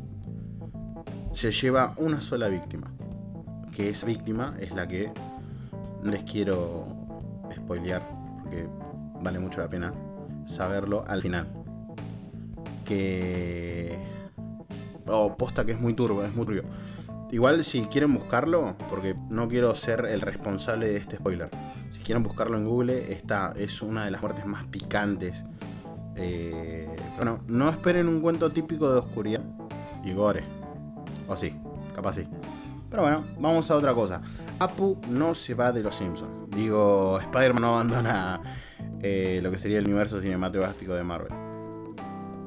se 1.33 1.51
lleva 1.51 1.95
una 1.97 2.21
sola 2.21 2.49
víctima. 2.49 2.90
Que 3.75 3.88
esa 3.88 4.07
víctima 4.07 4.55
es 4.61 4.73
la 4.73 4.87
que 4.87 5.11
les 6.03 6.23
quiero 6.25 6.87
spoilear 7.55 8.03
porque 8.42 8.66
vale 9.23 9.38
mucho 9.38 9.61
la 9.61 9.68
pena 9.68 9.92
saberlo 10.47 11.05
al 11.07 11.23
final. 11.23 11.49
Que. 12.85 13.99
Oh, 15.07 15.37
posta 15.37 15.64
que 15.64 15.73
es 15.73 15.81
muy 15.81 15.95
turbo, 15.95 16.23
es 16.23 16.35
muy 16.35 16.45
turbio. 16.45 16.64
Igual 17.31 17.64
si 17.64 17.83
quieren 17.87 18.12
buscarlo, 18.12 18.77
porque 18.90 19.14
no 19.31 19.49
quiero 19.49 19.75
ser 19.75 20.05
el 20.05 20.21
responsable 20.21 20.88
de 20.88 20.99
este 20.99 21.16
spoiler. 21.16 21.49
Si 21.90 22.01
quieren 22.01 22.23
buscarlo 22.23 22.59
en 22.59 22.66
Google, 22.66 23.12
esta 23.12 23.55
es 23.57 23.81
una 23.81 24.05
de 24.05 24.11
las 24.11 24.21
muertes 24.21 24.45
más 24.45 24.66
picantes. 24.66 25.45
Eh, 26.16 26.95
bueno, 27.16 27.40
no 27.49 27.71
esperen 27.71 28.07
un 28.09 28.21
cuento 28.21 28.53
típico 28.53 28.92
de 28.92 28.99
oscuridad 28.99 29.42
y 30.05 30.12
gore. 30.12 30.62
O 31.33 31.37
sí, 31.37 31.57
capaz 31.95 32.16
sí. 32.16 32.25
Pero 32.90 33.05
bueno, 33.05 33.25
vamos 33.40 33.71
a 33.71 33.77
otra 33.77 33.95
cosa. 33.95 34.21
Apu 34.59 34.99
no 35.09 35.35
se 35.35 35.55
va 35.55 35.73
de 35.73 35.83
los 35.83 35.97
Simpsons. 35.97 36.31
Digo, 36.55 37.18
Spider-Man 37.21 37.62
no 37.62 37.68
abandona 37.68 38.40
eh, 39.01 39.40
lo 39.42 39.51
que 39.51 39.57
sería 39.57 39.79
el 39.79 39.87
universo 39.87 40.21
cinematográfico 40.21 40.92
de 40.95 41.03
Marvel. 41.03 41.33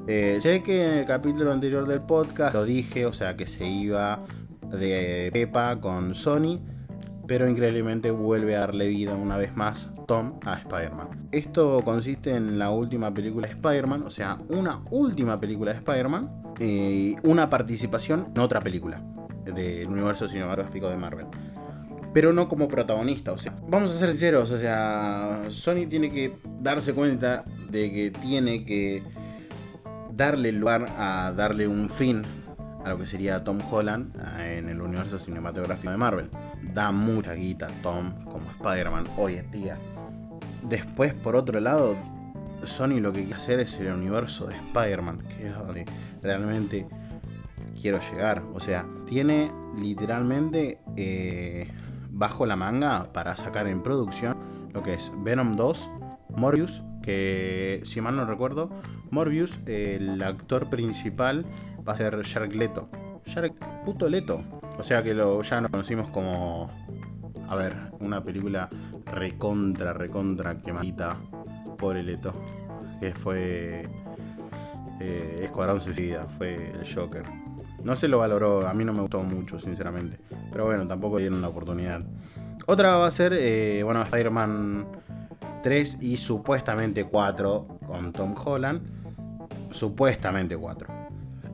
Eh, 0.07 0.37
sé 0.39 0.61
que 0.61 0.85
en 0.85 0.99
el 0.99 1.05
capítulo 1.05 1.51
anterior 1.51 1.87
del 1.87 2.01
podcast 2.01 2.53
lo 2.53 2.63
dije, 2.63 3.07
o 3.07 3.13
sea 3.13 3.35
que 3.35 3.47
se 3.47 3.67
iba 3.67 4.23
de 4.71 5.31
Pepa 5.33 5.81
con 5.81 6.13
Sony, 6.13 6.59
pero 7.27 7.49
increíblemente 7.49 8.11
vuelve 8.11 8.55
a 8.55 8.59
darle 8.59 8.87
vida 8.87 9.15
una 9.15 9.37
vez 9.37 9.55
más 9.55 9.89
Tom 10.07 10.39
a 10.45 10.59
Spider-Man. 10.59 11.29
Esto 11.31 11.81
consiste 11.83 12.35
en 12.35 12.59
la 12.59 12.69
última 12.69 13.11
película 13.11 13.47
de 13.47 13.55
Spider-Man, 13.55 14.03
o 14.03 14.11
sea, 14.11 14.37
una 14.49 14.83
última 14.91 15.39
película 15.39 15.71
de 15.71 15.79
Spider-Man 15.79 16.44
y 16.59 17.15
una 17.23 17.49
participación 17.49 18.31
en 18.35 18.41
otra 18.41 18.61
película 18.61 19.01
del 19.45 19.87
universo 19.87 20.27
cinematográfico 20.27 20.89
de 20.89 20.97
Marvel. 20.97 21.27
Pero 22.13 22.31
no 22.31 22.47
como 22.47 22.67
protagonista, 22.67 23.33
o 23.33 23.37
sea, 23.37 23.53
vamos 23.67 23.91
a 23.91 23.99
ser 23.99 24.11
sinceros, 24.11 24.49
o 24.49 24.57
sea, 24.57 25.43
Sony 25.49 25.85
tiene 25.89 26.09
que 26.09 26.37
darse 26.61 26.93
cuenta 26.93 27.43
de 27.69 27.91
que 27.91 28.11
tiene 28.11 28.63
que 28.63 29.03
darle 30.13 30.51
lugar 30.53 30.93
a 30.97 31.33
darle 31.35 31.67
un 31.67 31.89
fin 31.89 32.23
a 32.85 32.89
lo 32.89 32.97
que 32.97 33.05
sería 33.05 33.43
Tom 33.43 33.59
Holland 33.69 34.15
eh, 34.39 34.59
en 34.59 34.69
el 34.69 34.79
universo 34.79 35.17
cinematográfico 35.17 35.91
de 35.91 35.97
Marvel. 35.97 36.29
Da 36.73 36.91
mucha 36.91 37.33
guita 37.33 37.69
Tom 37.81 38.13
como 38.25 38.49
Spider-Man 38.51 39.07
hoy 39.17 39.35
en 39.37 39.51
día. 39.51 39.77
Después, 40.63 41.13
por 41.13 41.35
otro 41.35 41.59
lado, 41.59 41.97
Sony 42.63 42.99
lo 42.99 43.11
que 43.11 43.21
quiere 43.23 43.35
hacer 43.35 43.59
es 43.59 43.75
el 43.79 43.91
universo 43.91 44.47
de 44.47 44.55
Spider-Man, 44.55 45.23
que 45.35 45.47
es 45.47 45.55
donde 45.55 45.85
realmente 46.25 46.87
quiero 47.79 47.99
llegar. 47.99 48.43
O 48.53 48.59
sea, 48.59 48.85
tiene 49.05 49.51
literalmente 49.77 50.79
eh, 50.97 51.71
bajo 52.09 52.45
la 52.45 52.55
manga 52.55 53.11
para 53.13 53.35
sacar 53.35 53.67
en 53.67 53.81
producción 53.81 54.37
lo 54.73 54.83
que 54.83 54.93
es 54.93 55.11
Venom 55.23 55.55
2, 55.55 55.89
Morbius, 56.35 56.83
que 57.01 57.81
si 57.85 58.01
mal 58.01 58.15
no 58.15 58.25
recuerdo, 58.25 58.69
Morbius, 59.11 59.59
el 59.67 60.21
actor 60.21 60.69
principal 60.69 61.45
va 61.87 61.93
a 61.93 61.97
ser 61.97 62.21
Shark 62.23 62.53
Leto. 62.53 62.89
Shark 63.25 63.53
puto 63.85 64.09
Leto. 64.09 64.43
O 64.77 64.83
sea 64.83 65.03
que 65.03 65.13
lo, 65.13 65.41
ya 65.41 65.61
nos 65.61 65.71
conocimos 65.71 66.09
como. 66.09 66.69
A 67.47 67.55
ver, 67.55 67.75
una 67.99 68.23
película 68.23 68.69
recontra, 69.05 69.93
recontra 69.93 70.57
quemadita. 70.57 71.17
Pobre 71.77 72.03
Leto. 72.03 72.33
Que 72.99 73.13
fue. 73.13 73.87
Eh, 74.99 75.41
Escuadrón 75.43 75.81
Suicida. 75.81 76.27
Fue 76.37 76.71
el 76.71 76.93
Joker. 76.93 77.23
No 77.83 77.95
se 77.95 78.07
lo 78.07 78.17
valoró, 78.17 78.67
a 78.67 78.73
mí 78.73 78.83
no 78.83 78.93
me 78.93 79.01
gustó 79.01 79.21
mucho, 79.21 79.59
sinceramente. 79.59 80.17
Pero 80.51 80.65
bueno, 80.65 80.87
tampoco 80.87 81.19
dieron 81.19 81.41
la 81.41 81.49
oportunidad. 81.49 82.01
Otra 82.65 82.97
va 82.97 83.05
a 83.05 83.11
ser, 83.11 83.33
eh, 83.33 83.83
bueno, 83.83 84.01
Spider-Man 84.01 84.87
3 85.61 85.99
y 86.01 86.17
supuestamente 86.17 87.03
4 87.03 87.67
con 87.85 88.11
Tom 88.11 88.33
Holland. 88.43 88.81
Supuestamente 89.69 90.57
4. 90.57 90.87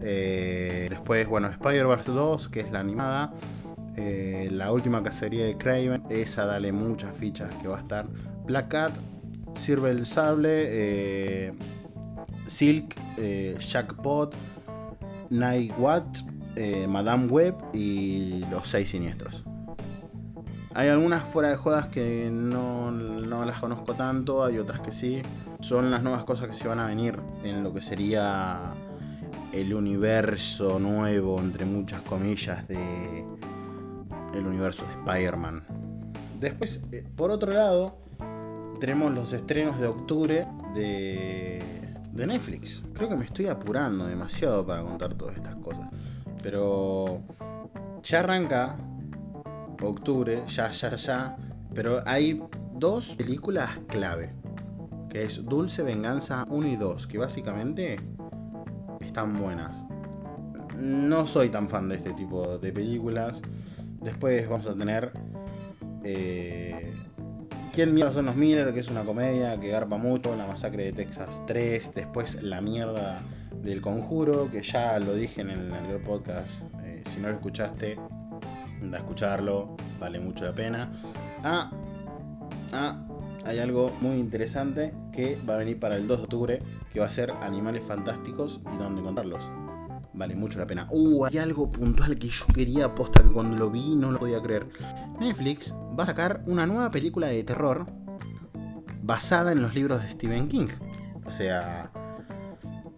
Eh, 0.01 0.87
después, 0.89 1.27
bueno, 1.27 1.49
Spider-Verse 1.49 2.11
2, 2.11 2.47
que 2.47 2.61
es 2.61 2.71
la 2.71 2.79
animada. 2.79 3.33
Eh, 3.97 4.47
la 4.51 4.71
última 4.71 5.03
cacería 5.03 5.45
de 5.45 5.57
Craven. 5.57 6.03
Esa 6.09 6.45
dale 6.45 6.71
muchas 6.71 7.13
fichas 7.13 7.53
que 7.61 7.67
va 7.67 7.77
a 7.77 7.81
estar. 7.81 8.05
Black 8.45 8.69
Cat, 8.69 8.97
Sirve 9.55 9.91
el 9.91 10.05
Sable, 10.05 11.51
Silk, 12.51 12.95
Jackpot. 13.59 14.35
Night 15.31 15.71
Watch, 15.77 16.23
eh, 16.55 16.85
Madame 16.87 17.27
Web 17.27 17.55
y 17.73 18.43
Los 18.51 18.67
Seis 18.67 18.89
Siniestros. 18.89 19.43
Hay 20.73 20.89
algunas 20.89 21.23
fuera 21.23 21.49
de 21.49 21.55
jodas 21.55 21.87
que 21.87 22.29
no, 22.31 22.91
no, 22.91 23.45
las 23.45 23.59
conozco 23.59 23.95
tanto, 23.95 24.43
hay 24.43 24.57
otras 24.57 24.81
que 24.81 24.91
sí. 24.91 25.21
Son 25.61 25.89
las 25.89 26.03
nuevas 26.03 26.23
cosas 26.23 26.47
que 26.47 26.53
se 26.53 26.67
van 26.67 26.79
a 26.79 26.85
venir 26.85 27.17
en 27.43 27.63
lo 27.63 27.73
que 27.73 27.81
sería 27.81 28.73
el 29.53 29.73
universo 29.73 30.79
nuevo, 30.79 31.39
entre 31.39 31.65
muchas 31.65 32.01
comillas, 32.01 32.67
de 32.67 33.25
el 34.33 34.45
universo 34.45 34.85
de 34.85 34.91
Spider-Man. 34.93 35.63
Después, 36.39 36.81
eh, 36.91 37.05
por 37.15 37.31
otro 37.31 37.51
lado, 37.51 37.97
tenemos 38.79 39.13
los 39.13 39.33
estrenos 39.33 39.79
de 39.79 39.87
octubre 39.87 40.47
de, 40.73 41.90
de 42.11 42.27
Netflix. 42.27 42.83
Creo 42.93 43.09
que 43.09 43.15
me 43.15 43.25
estoy 43.25 43.47
apurando 43.47 44.05
demasiado 44.05 44.65
para 44.65 44.83
contar 44.83 45.13
todas 45.15 45.35
estas 45.35 45.55
cosas. 45.55 45.89
Pero 46.41 47.21
ya 48.03 48.19
arranca 48.19 48.77
octubre, 49.81 50.43
ya, 50.47 50.71
ya, 50.71 50.95
ya. 50.95 51.37
Pero 51.73 52.01
hay 52.05 52.41
dos 52.73 53.15
películas 53.15 53.69
clave. 53.87 54.33
Que 55.09 55.23
es 55.23 55.43
Dulce 55.45 55.83
Venganza 55.83 56.45
1 56.49 56.67
y 56.67 56.75
2. 56.75 57.07
Que 57.07 57.17
básicamente 57.17 57.99
están 59.01 59.37
buenas. 59.39 59.71
No 60.77 61.27
soy 61.27 61.49
tan 61.49 61.69
fan 61.69 61.89
de 61.89 61.95
este 61.95 62.13
tipo 62.13 62.57
de 62.57 62.71
películas. 62.71 63.41
Después 64.01 64.47
vamos 64.47 64.67
a 64.67 64.75
tener... 64.75 65.11
Eh, 66.03 66.90
¿Quién 67.73 67.93
mierda 67.93 68.11
son 68.11 68.25
los 68.25 68.35
Miller? 68.35 68.73
Que 68.73 68.81
es 68.81 68.89
una 68.89 69.05
comedia 69.05 69.57
que 69.57 69.69
garpa 69.69 69.95
mucho. 69.95 70.35
La 70.35 70.45
masacre 70.45 70.83
de 70.83 70.91
Texas 70.91 71.41
3. 71.47 71.93
Después 71.95 72.43
la 72.43 72.59
mierda 72.59 73.21
del 73.63 73.79
conjuro. 73.79 74.51
Que 74.51 74.61
ya 74.61 74.99
lo 74.99 75.15
dije 75.15 75.39
en 75.39 75.51
el 75.51 75.73
anterior 75.73 76.01
podcast. 76.01 76.49
Eh, 76.83 77.01
si 77.13 77.21
no 77.21 77.29
lo 77.29 77.35
escuchaste, 77.35 77.97
anda 78.81 78.97
a 78.97 78.99
escucharlo. 78.99 79.77
Vale 80.01 80.19
mucho 80.19 80.43
la 80.43 80.53
pena. 80.53 80.91
Ah, 81.45 81.71
ah, 82.73 83.07
hay 83.45 83.59
algo 83.59 83.95
muy 84.01 84.17
interesante 84.17 84.93
que 85.13 85.37
va 85.49 85.55
a 85.55 85.59
venir 85.59 85.79
para 85.79 85.95
el 85.95 86.07
2 86.07 86.17
de 86.17 86.23
octubre. 86.25 86.63
Que 86.91 86.99
va 86.99 87.05
a 87.05 87.11
ser 87.11 87.31
Animales 87.31 87.85
Fantásticos 87.85 88.59
y 88.75 88.77
dónde 88.77 88.99
encontrarlos. 88.99 89.49
Vale 90.21 90.35
mucho 90.35 90.59
la 90.59 90.67
pena. 90.67 90.85
Uh, 90.91 91.25
hay 91.25 91.39
algo 91.39 91.71
puntual 91.71 92.15
que 92.15 92.27
yo 92.27 92.45
quería 92.53 92.85
aposta 92.85 93.23
que 93.23 93.29
cuando 93.29 93.57
lo 93.57 93.71
vi 93.71 93.95
no 93.95 94.11
lo 94.11 94.19
podía 94.19 94.39
creer. 94.39 94.67
Netflix 95.19 95.73
va 95.99 96.03
a 96.03 96.05
sacar 96.05 96.43
una 96.45 96.67
nueva 96.67 96.91
película 96.91 97.25
de 97.25 97.43
terror 97.43 97.87
basada 99.01 99.51
en 99.51 99.63
los 99.63 99.73
libros 99.73 99.99
de 99.99 100.09
Stephen 100.09 100.47
King. 100.47 100.67
O 101.25 101.31
sea, 101.31 101.91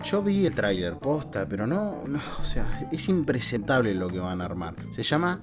yo 0.04 0.22
vi 0.22 0.46
el 0.46 0.54
tráiler 0.54 0.98
posta, 0.98 1.48
pero 1.48 1.66
no, 1.66 2.02
o 2.42 2.44
sea, 2.44 2.90
es 2.92 3.08
impresentable 3.08 3.94
lo 3.94 4.10
que 4.10 4.20
van 4.20 4.42
a 4.42 4.44
armar. 4.44 4.76
Se 4.92 5.02
llama 5.02 5.40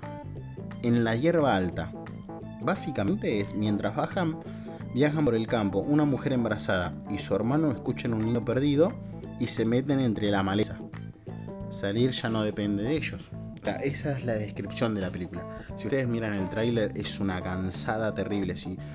En 0.83 1.03
la 1.03 1.17
hierba 1.17 1.57
alta. 1.57 1.95
Básicamente 2.61 3.41
es 3.41 3.55
mientras 3.55 3.97
bajan, 3.97 4.39
viajan 4.93 5.25
por 5.25 5.35
el 5.35 5.47
campo, 5.47 5.79
una 5.79 6.05
mujer 6.05 6.35
embarazada 6.35 6.93
y 7.09 7.17
su 7.17 7.35
hermano 7.35 7.71
escuchan 7.71 8.13
un 8.13 8.27
niño 8.27 8.45
perdido 8.45 8.93
y 9.39 9.47
se 9.47 9.65
meten 9.65 10.01
entre 10.01 10.31
la 10.31 10.43
maleza. 10.43 10.77
Salir 11.71 12.11
ya 12.11 12.29
no 12.29 12.43
depende 12.43 12.83
de 12.83 12.97
ellos. 12.97 13.31
Esa 13.83 14.13
es 14.13 14.25
la 14.25 14.33
descripción 14.35 14.95
de 14.95 15.03
la 15.03 15.11
película. 15.11 15.47
Si 15.77 15.87
ustedes 15.87 16.09
miran 16.09 16.35
el 16.35 16.49
tráiler, 16.49 16.93
es 16.95 17.21
una 17.21 17.43
cansada 17.43 18.15
terrible. 18.15 18.55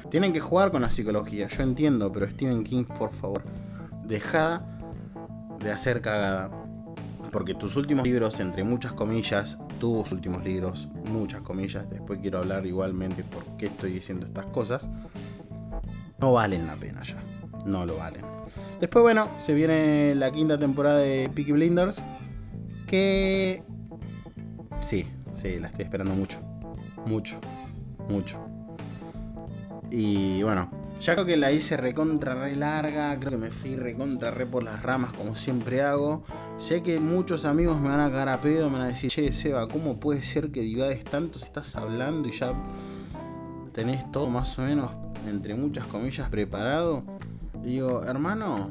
Tienen 0.10 0.34
que 0.34 0.40
jugar 0.40 0.72
con 0.72 0.82
la 0.82 0.90
psicología, 0.90 1.48
yo 1.48 1.64
entiendo, 1.64 2.12
pero 2.12 2.28
Stephen 2.28 2.64
King, 2.64 2.84
por 2.84 3.12
favor, 3.12 3.44
deja 4.06 4.64
de 5.64 5.72
hacer 5.72 6.02
cagada. 6.02 6.50
Porque 7.32 7.54
tus 7.54 7.76
últimos 7.76 8.06
libros, 8.06 8.40
entre 8.40 8.64
muchas 8.64 8.94
comillas, 8.94 9.58
tus 9.80 10.12
últimos 10.12 10.44
libros, 10.44 10.88
muchas 11.06 11.42
comillas, 11.42 11.90
después 11.90 12.20
quiero 12.20 12.40
hablar 12.40 12.66
igualmente 12.66 13.24
por 13.24 13.44
qué 13.58 13.68
estoy 13.68 13.92
diciendo 13.92 14.26
estas 14.26 14.46
cosas, 14.48 14.90
no 16.18 16.34
valen 16.34 16.66
la 16.66 16.76
pena 16.76 17.04
ya. 17.04 17.18
No 17.66 17.86
lo 17.86 17.98
valen. 17.98 18.24
Después, 18.80 19.04
bueno, 19.04 19.30
se 19.44 19.54
viene 19.54 20.14
la 20.16 20.32
quinta 20.32 20.58
temporada 20.58 21.00
de 21.00 21.30
Peaky 21.34 21.52
Blinders. 21.52 22.04
Sí, 24.82 25.08
sí, 25.34 25.60
la 25.60 25.68
estoy 25.68 25.84
esperando 25.86 26.14
mucho. 26.14 26.40
Mucho, 27.06 27.40
mucho. 28.10 28.40
Y 29.92 30.42
bueno, 30.44 30.70
ya 31.00 31.14
creo 31.14 31.26
que 31.26 31.38
la 31.38 31.52
hice 31.52 31.78
recontra 31.78 32.36
re 32.36 32.56
larga, 32.56 33.18
creo 33.20 33.32
que 33.32 33.38
me 33.38 33.52
fui 33.52 33.76
recontra 33.76 34.32
re 34.32 34.46
por 34.46 34.64
las 34.64 34.82
ramas 34.82 35.12
como 35.14 35.36
siempre 35.36 35.82
hago. 35.82 36.24
Sé 36.58 36.84
que 36.84 37.00
muchos 37.00 37.46
amigos 37.46 37.80
me 37.82 37.90
van 37.90 38.00
a 38.00 38.10
cagar 38.10 38.30
a 38.30 38.42
pedo, 38.42 38.70
me 38.70 38.78
van 38.78 38.88
a 38.88 38.90
decir, 38.90 39.12
che, 39.12 39.34
Seba, 39.34 39.68
¿cómo 39.68 40.00
puede 40.00 40.24
ser 40.24 40.52
que 40.52 40.62
divades 40.62 41.04
tanto 41.04 41.40
si 41.40 41.46
estás 41.46 41.76
hablando 41.76 42.28
y 42.28 42.32
ya 42.32 42.54
tenés 43.74 44.10
todo 44.12 44.30
más 44.30 44.58
o 44.58 44.64
menos, 44.64 44.92
entre 45.28 45.54
muchas 45.56 45.86
comillas, 45.88 46.30
preparado? 46.30 47.04
Y 47.64 47.72
digo, 47.72 48.04
hermano, 48.04 48.70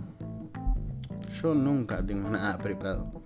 yo 1.42 1.54
nunca 1.54 2.04
tengo 2.04 2.30
nada 2.30 2.56
preparado. 2.58 3.23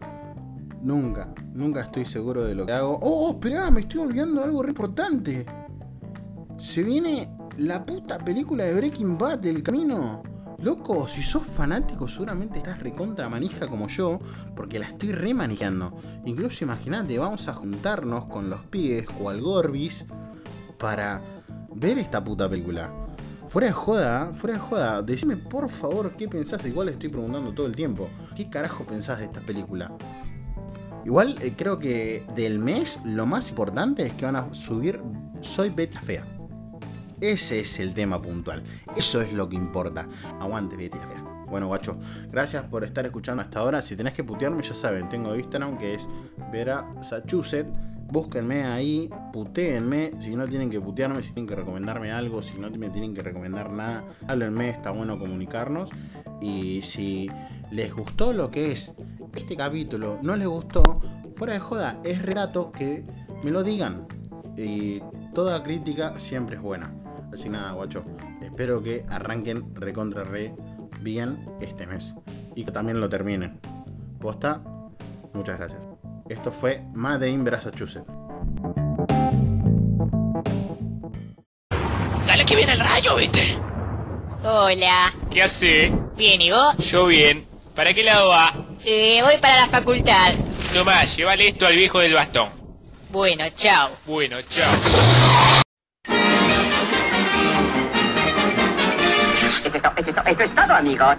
Nunca, 0.83 1.33
nunca 1.53 1.83
estoy 1.83 2.05
seguro 2.05 2.45
de 2.45 2.55
lo 2.55 2.67
que 2.67 2.73
hago. 2.73 2.99
Oh, 3.03 3.33
espera, 3.33 3.71
me 3.71 3.81
estoy 3.81 4.01
olvidando 4.01 4.43
algo 4.43 4.63
re 4.63 4.71
importante. 4.71 5.45
Se 6.57 6.83
viene 6.83 7.31
la 7.59 7.85
puta 7.85 8.19
película 8.19 8.65
de 8.65 8.75
Breaking 8.75 9.19
Bad 9.19 9.41
del 9.41 9.63
camino. 9.63 10.23
Loco, 10.61 11.07
si 11.07 11.23
sos 11.23 11.45
fanático, 11.45 12.09
seguramente 12.09 12.59
estás 12.59 12.81
recontra 12.81 13.29
manija 13.29 13.69
como 13.69 13.87
yo, 13.87 14.19
porque 14.57 14.79
la 14.79 14.89
estoy 14.89 15.13
remanejando. 15.13 15.97
Incluso 16.25 16.65
imagínate, 16.65 17.17
vamos 17.19 17.47
a 17.49 17.55
juntarnos 17.55 18.25
con 18.25 18.51
los 18.51 18.65
pibes 18.67 19.07
o 19.21 19.31
al 19.31 19.41
Gorbis 19.41 20.05
para 20.79 21.23
ver 21.75 21.99
esta 21.99 22.23
puta 22.23 22.49
película. 22.49 22.93
Fuera 23.47 23.69
de 23.69 23.73
joda, 23.73 24.33
fuera 24.35 24.55
de 24.55 24.61
joda, 24.61 25.03
decime 25.03 25.37
por 25.37 25.69
favor 25.69 26.17
qué 26.17 26.29
pensás, 26.29 26.65
igual 26.67 26.89
estoy 26.89 27.09
preguntando 27.09 27.53
todo 27.53 27.67
el 27.67 27.75
tiempo. 27.75 28.09
¿Qué 28.37 28.51
carajo 28.51 28.85
pensás 28.85 29.21
de 29.21 29.27
esta 29.27 29.41
película? 29.41 29.91
Igual 31.09 31.39
eh, 31.41 31.55
creo 31.57 31.79
que 31.79 32.23
del 32.37 32.59
mes 32.59 32.99
lo 33.03 33.25
más 33.25 33.49
importante 33.49 34.03
es 34.03 34.13
que 34.13 34.27
van 34.27 34.37
a 34.37 34.53
subir 34.53 35.01
Soy 35.41 35.71
Betty 35.71 35.97
Fea. 35.97 36.23
Ese 37.19 37.61
es 37.61 37.81
el 37.81 37.95
tema 37.95 38.21
puntual. 38.21 38.63
Eso 38.95 39.23
es 39.23 39.33
lo 39.33 39.49
que 39.49 39.57
importa. 39.57 40.07
Aguante 40.39 40.77
Betty 40.77 40.99
Fea. 40.99 41.25
Bueno, 41.49 41.67
guacho, 41.69 41.99
gracias 42.31 42.69
por 42.69 42.85
estar 42.85 43.07
escuchando 43.07 43.43
hasta 43.43 43.61
ahora. 43.61 43.81
Si 43.81 43.97
tenés 43.97 44.13
que 44.13 44.23
putearme, 44.23 44.63
ya 44.63 44.75
saben, 44.75 45.09
tengo 45.09 45.35
Instagram 45.35 45.79
que 45.79 45.95
es 45.95 46.07
Vera 46.53 46.87
Sachuset. 47.01 47.67
Búsquenme 48.13 48.65
ahí, 48.65 49.09
putéenme. 49.33 50.11
Si 50.21 50.37
no 50.37 50.47
tienen 50.47 50.69
que 50.69 50.79
putearme, 50.79 51.23
si 51.23 51.33
tienen 51.33 51.49
que 51.49 51.57
recomendarme 51.57 52.13
algo, 52.13 52.43
si 52.43 52.59
no 52.59 52.69
me 52.71 52.91
tienen 52.91 53.15
que 53.15 53.23
recomendar 53.23 53.71
nada, 53.71 54.05
háblenme, 54.27 54.69
está 54.69 54.91
bueno 54.91 55.19
comunicarnos. 55.19 55.89
Y 56.43 56.83
si 56.83 57.31
les 57.71 57.95
gustó 57.95 58.35
lo 58.35 58.51
que 58.51 58.73
es 58.73 58.95
este 59.35 59.57
capítulo, 59.57 60.19
no 60.23 60.37
les 60.37 60.49
gustó, 60.49 60.83
fuera 61.37 61.55
de 61.55 61.61
joda, 61.61 62.01
es 62.05 62.23
relato 62.23 62.73
que 62.73 63.05
me 63.43 63.51
lo 63.51 63.63
digan. 63.63 64.07
Y 64.57 65.01
toda 65.35 65.63
crítica 65.63 66.19
siempre 66.19 66.57
es 66.57 66.63
buena. 66.63 66.93
Así 67.33 67.49
nada, 67.49 67.73
guacho. 67.73 68.05
Espero 68.43 68.83
que 68.83 69.05
arranquen 69.09 69.75
recontra 69.75 70.25
re 70.25 70.55
bien 71.01 71.47
este 71.61 71.87
mes. 71.87 72.15
Y 72.55 72.65
que 72.65 72.73
también 72.73 73.01
lo 73.01 73.09
terminen. 73.09 73.61
Posta, 74.19 74.61
muchas 75.33 75.59
gracias. 75.59 75.87
Esto 76.29 76.51
fue 76.51 76.85
Made 76.95 77.31
in 77.31 77.45
Massachusetts. 77.45 78.05
Dale 82.27 82.45
que 82.45 82.57
viene 82.57 82.73
el 82.73 82.81
rayo, 82.81 83.17
¿viste? 83.17 83.57
Hola. 84.45 85.13
¿Qué 85.31 85.43
hace? 85.43 85.93
Bien, 86.17 86.41
¿y 86.41 86.51
vos? 86.51 86.77
Yo 86.79 87.07
bien. 87.07 87.45
¿Para 87.75 87.95
qué 87.95 88.03
lado 88.03 88.31
va? 88.31 88.53
Eh, 88.85 89.21
voy 89.23 89.37
para 89.41 89.57
la 89.57 89.67
facultad. 89.67 90.33
Tomá, 90.73 91.05
llévale 91.05 91.49
esto 91.49 91.67
al 91.67 91.75
viejo 91.75 91.99
del 91.99 92.15
bastón. 92.15 92.49
Bueno, 93.11 93.45
chao. 93.55 93.91
Bueno, 94.07 94.37
chao. 94.43 94.73
Eso 99.97 100.11
es, 100.11 100.17
eso 100.27 100.43
es 100.43 100.55
todo, 100.55 100.75
amigos. 100.75 101.17